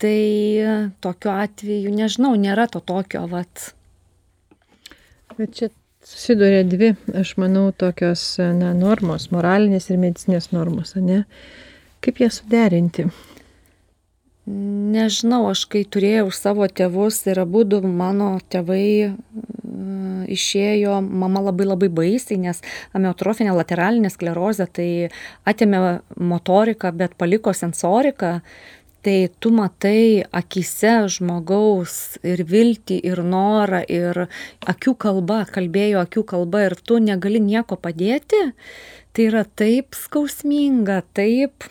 [0.00, 3.72] tai tokiu atveju, nežinau, nėra to tokio, vat.
[5.38, 5.70] Bet čia
[6.06, 11.24] susiduria dvi, aš manau, tokios na, normos, moralinės ir medicinės normos, ne?
[12.04, 13.08] Kaip jas suderinti?
[14.48, 19.12] Nežinau, aš kai turėjau savo tėvus ir abu mano tėvai
[20.28, 22.62] išėjo mama labai labai baisiai, nes
[22.96, 24.88] amiotrofinė lateralinė sklerozė tai
[25.48, 28.38] atėmė motoriką, bet paliko sensoriką.
[29.06, 34.24] Tai tu matai akise žmogaus ir viltį, ir norą, ir
[34.68, 38.40] akių kalba, kalbėjo akių kalba ir tu negali nieko padėti,
[39.14, 41.70] tai yra taip skausminga, taip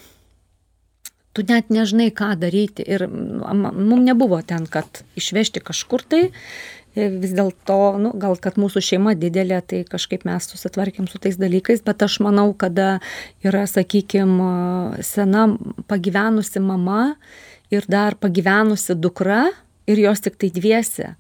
[1.38, 2.82] tu net nežinai, ką daryti.
[2.82, 6.24] Ir mums nebuvo ten, kad išvežti kažkur tai,
[6.98, 11.84] vis dėlto, nu, gal kad mūsų šeima didelė, tai kažkaip mes susitvarkėm su tais dalykais,
[11.86, 12.98] bet aš manau, kada
[13.46, 15.48] yra, sakykime, sena
[15.92, 17.18] pagyvenusi mama
[17.74, 19.46] ir dar pagyvenusi dukra
[19.88, 21.14] ir jos tik tai dviesi.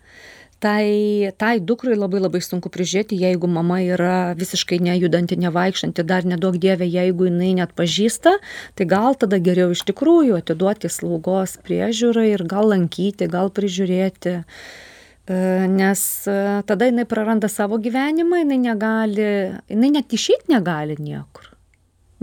[0.58, 0.90] Tai,
[1.38, 6.88] tai dukrai labai labai sunku prižiūrėti, jeigu mama yra visiškai nejudanti, nevaikštanti, dar nedaug dievė,
[6.90, 8.34] jeigu jinai net pažįsta,
[8.74, 14.40] tai gal tada geriau iš tikrųjų atiduoti slaugos priežiūrai ir gal lankyti, gal prižiūrėti.
[14.42, 14.87] Uh, E,
[15.28, 19.28] nes e, tada jinai praranda savo gyvenimą, jinai negali,
[19.68, 21.52] jinai net išeiti negali niekur.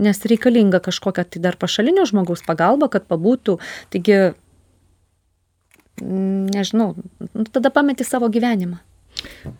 [0.00, 3.58] Nes reikalinga kažkokia tai dar pašalinio žmogaus pagalba, kad pabūtų.
[3.94, 4.16] Taigi,
[6.00, 6.94] nežinau,
[7.30, 8.80] nu, tada pameti savo gyvenimą.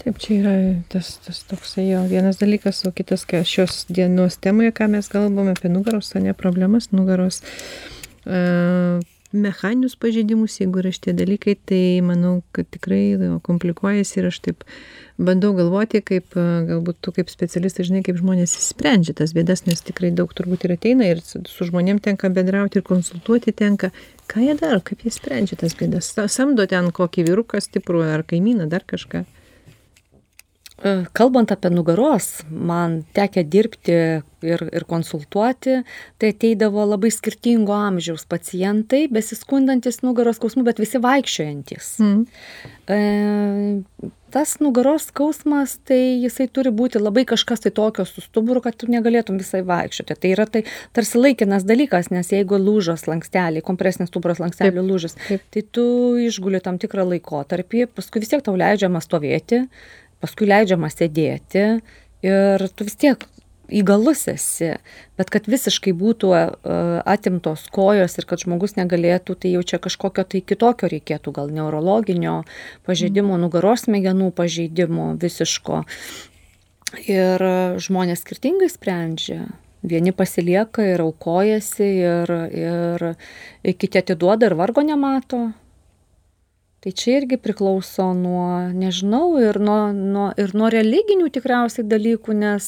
[0.00, 0.54] Taip, čia yra
[0.90, 5.54] tas, tas toksai jo vienas dalykas, o kitas, kai šios dienos temoje, ką mes kalbame
[5.54, 7.44] apie nugaros, o ne problemas, nugaros.
[8.24, 9.04] Uh,
[9.34, 14.64] mechaninius pažeidimus, jeigu yra šitie dalykai, tai manau, kad tikrai komplikuojasi ir aš taip
[15.18, 20.12] bandau galvoti, kaip galbūt tu kaip specialistas žinai, kaip žmonės įsprendžia tas bėdas, nes tikrai
[20.14, 23.92] daug turbūt ir ateina ir su žmonėm tenka bendrauti ir konsultuoti tenka.
[24.30, 26.14] Ką jie daro, kaip jie sprendžia tas bėdas?
[26.32, 29.26] Samdo ten kokį vyruką stiprų ar kaimyną, dar kažką.
[31.16, 33.94] Kalbant apie nugaros, man tekę dirbti
[34.44, 35.78] ir, ir konsultuoti,
[36.20, 41.88] tai ateidavo labai skirtingo amžiaus pacientai, besiskundantis nugaros skausmu, bet visi vaikščiojantis.
[42.04, 42.26] Mm.
[42.84, 48.76] E, tas nugaros skausmas, tai jisai turi būti labai kažkas tai tokio su stuburu, kad
[48.76, 50.18] tu negalėtum visai vaikščioti.
[50.20, 55.64] Tai yra tai tarsi laikinas dalykas, nes jeigu lūžos lanksteliai, kompresinis stuburos lankstelių lūžis, tai
[55.64, 55.86] tu
[56.28, 59.64] išguli tam tikrą laikotarpį, paskui vis tiek tau leidžiama stovėti
[60.24, 61.68] paskui leidžiama sėdėti
[62.24, 63.28] ir tu vis tiek
[63.72, 64.74] įgalus esi,
[65.18, 66.42] bet kad visiškai būtų e,
[67.08, 72.42] atimtos kojos ir kad žmogus negalėtų, tai jau čia kažkokio tai kitokio reikėtų, gal neurologinio
[72.86, 73.44] pažeidimo, mm.
[73.46, 75.84] nugaros smegenų pažeidimo visiško.
[77.10, 77.42] Ir
[77.82, 79.48] žmonės skirtingai sprendžia.
[79.84, 85.48] Vieni pasilieka ir aukojasi ir, ir kiti atiduoda ir vargo nemato
[86.84, 92.66] tai čia irgi priklauso nuo nežinau ir nuo nuo ir nuo religinių tikriausiai dalykų nes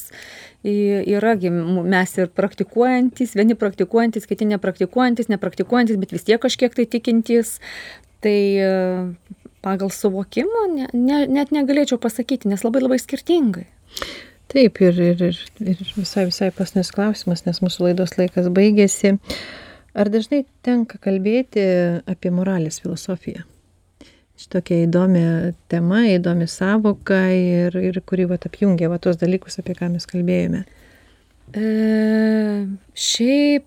[0.67, 6.87] yra gi mes ir praktikuojantys vieni praktikuojantys kiti nepraktikuojantys nepraktikuojantys bet vis tiek kažkiek tai
[6.97, 7.59] tikintys
[8.25, 8.39] tai
[9.67, 13.69] pagal suvokimą ne, ne, net negalėčiau pasakyti nes labai labai skirtingai
[14.47, 19.17] Taip, ir, ir, ir, ir visai, visai pasnis klausimas, nes mūsų laidos laikas baigėsi.
[19.99, 21.67] Ar dažnai tenka kalbėti
[22.07, 23.43] apie moralės filosofiją?
[24.41, 25.23] Šitokia įdomi
[25.73, 30.65] tema, įdomi savoka ir, ir kuri vat, apjungia vat, tos dalykus, apie ką mes kalbėjome.
[31.57, 31.67] E,
[32.93, 33.67] šiaip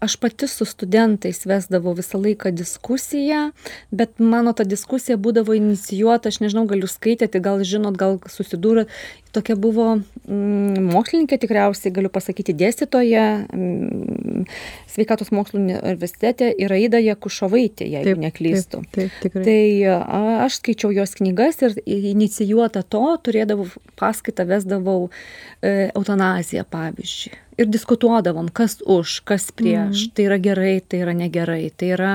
[0.00, 3.50] aš pati su studentais vesdavau visą laiką diskusiją,
[3.90, 8.92] bet mano ta diskusija būdavo inicijuota, aš nežinau, gal jūs skaitėte, gal žinot, gal susidūrėt,
[9.34, 14.46] tokia buvo mm, mokslininkė tikriausiai, galiu pasakyti, dėstytoja mm,
[14.90, 18.82] sveikatos mokslų universitete yra Ida Jakušovaitė, jeigu taip, neklystu.
[18.88, 19.44] Taip, taip, tikrai.
[19.46, 19.60] Tai
[19.94, 23.68] a, aš skaičiau jos knygas ir inicijuota to turėdavau
[24.00, 27.38] paskaitą, vesdavau e, eutanaziją, pavyzdžiui.
[27.60, 30.12] Ir diskutuodavom, kas už, kas prieš, mm.
[30.16, 32.14] tai yra gerai, tai yra negerai, tai yra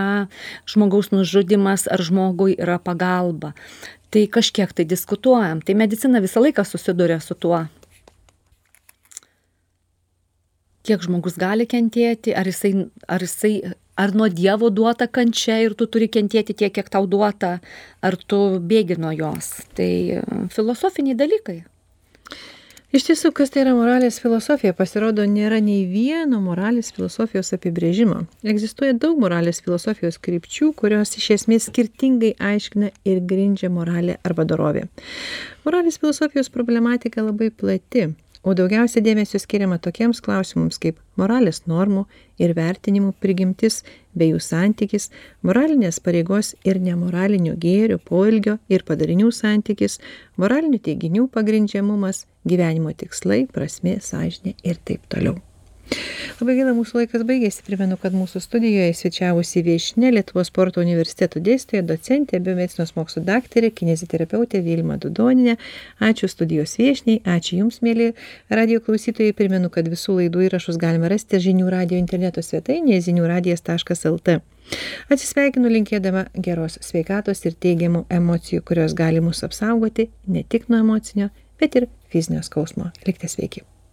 [0.65, 3.53] žmogaus nužudimas ar žmogui yra pagalba
[4.15, 5.59] tai kažkiek tai diskutuojam.
[5.59, 7.65] Tai medicina visą laiką susiduria su tuo.
[10.85, 12.71] Kiek žmogus gali kentėti, ar jisai,
[13.11, 17.57] ar jisai, ar nuo Dievo duota kančia ir tu turi kentėti tiek, kiek tau duota,
[18.05, 19.49] ar tu bėgi nuo jos.
[19.75, 19.91] Tai
[20.53, 21.63] filosofiniai dalykai.
[22.95, 28.21] Iš tiesų, kas tai yra moralės filosofija, pasirodo, nėra nei vieno moralės filosofijos apibrėžimo.
[28.47, 34.85] Egzistuoja daug moralės filosofijos krypčių, kurios iš esmės skirtingai aiškina ir grindžia moralę arba dorovę.
[35.67, 38.13] Moralės filosofijos problematika labai plati
[38.45, 42.05] o daugiausia dėmesio skiriama tokiems klausimams kaip moralės normų
[42.41, 43.79] ir vertinimų prigimtis
[44.13, 45.09] bei jų santykis
[45.47, 49.97] moralinės pareigos ir nemoralinių gėrių poelgio ir padarinių santykis
[50.37, 55.41] moralinių teiginių pagrindžiamumas gyvenimo tikslai prasmė sąžinė ir taip toliau
[56.35, 57.61] Labai gaila, mūsų laikas baigėsi.
[57.63, 64.59] Primenu, kad mūsų studijoje svečiavusi viešinė Lietuvos sporto universiteto dėstytoja, docentė, biomedicinos mokslo daktarė, kineziterapeutė
[64.65, 65.55] Vilma Dudoninė.
[66.03, 68.11] Ačiū studijos viešniai, ačiū Jums, mėly
[68.49, 69.35] radio klausytojai.
[69.37, 74.39] Primenu, kad visų laidų įrašus galima rasti žinių radio interneto svetainėje ziniųradijas.lt.
[75.13, 81.29] Atsisveikinu linkėdama geros sveikatos ir teigiamų emocijų, kurios gali mus apsaugoti ne tik nuo emocinio,
[81.61, 82.89] bet ir fizinio skausmo.
[83.05, 83.63] Likite sveiki.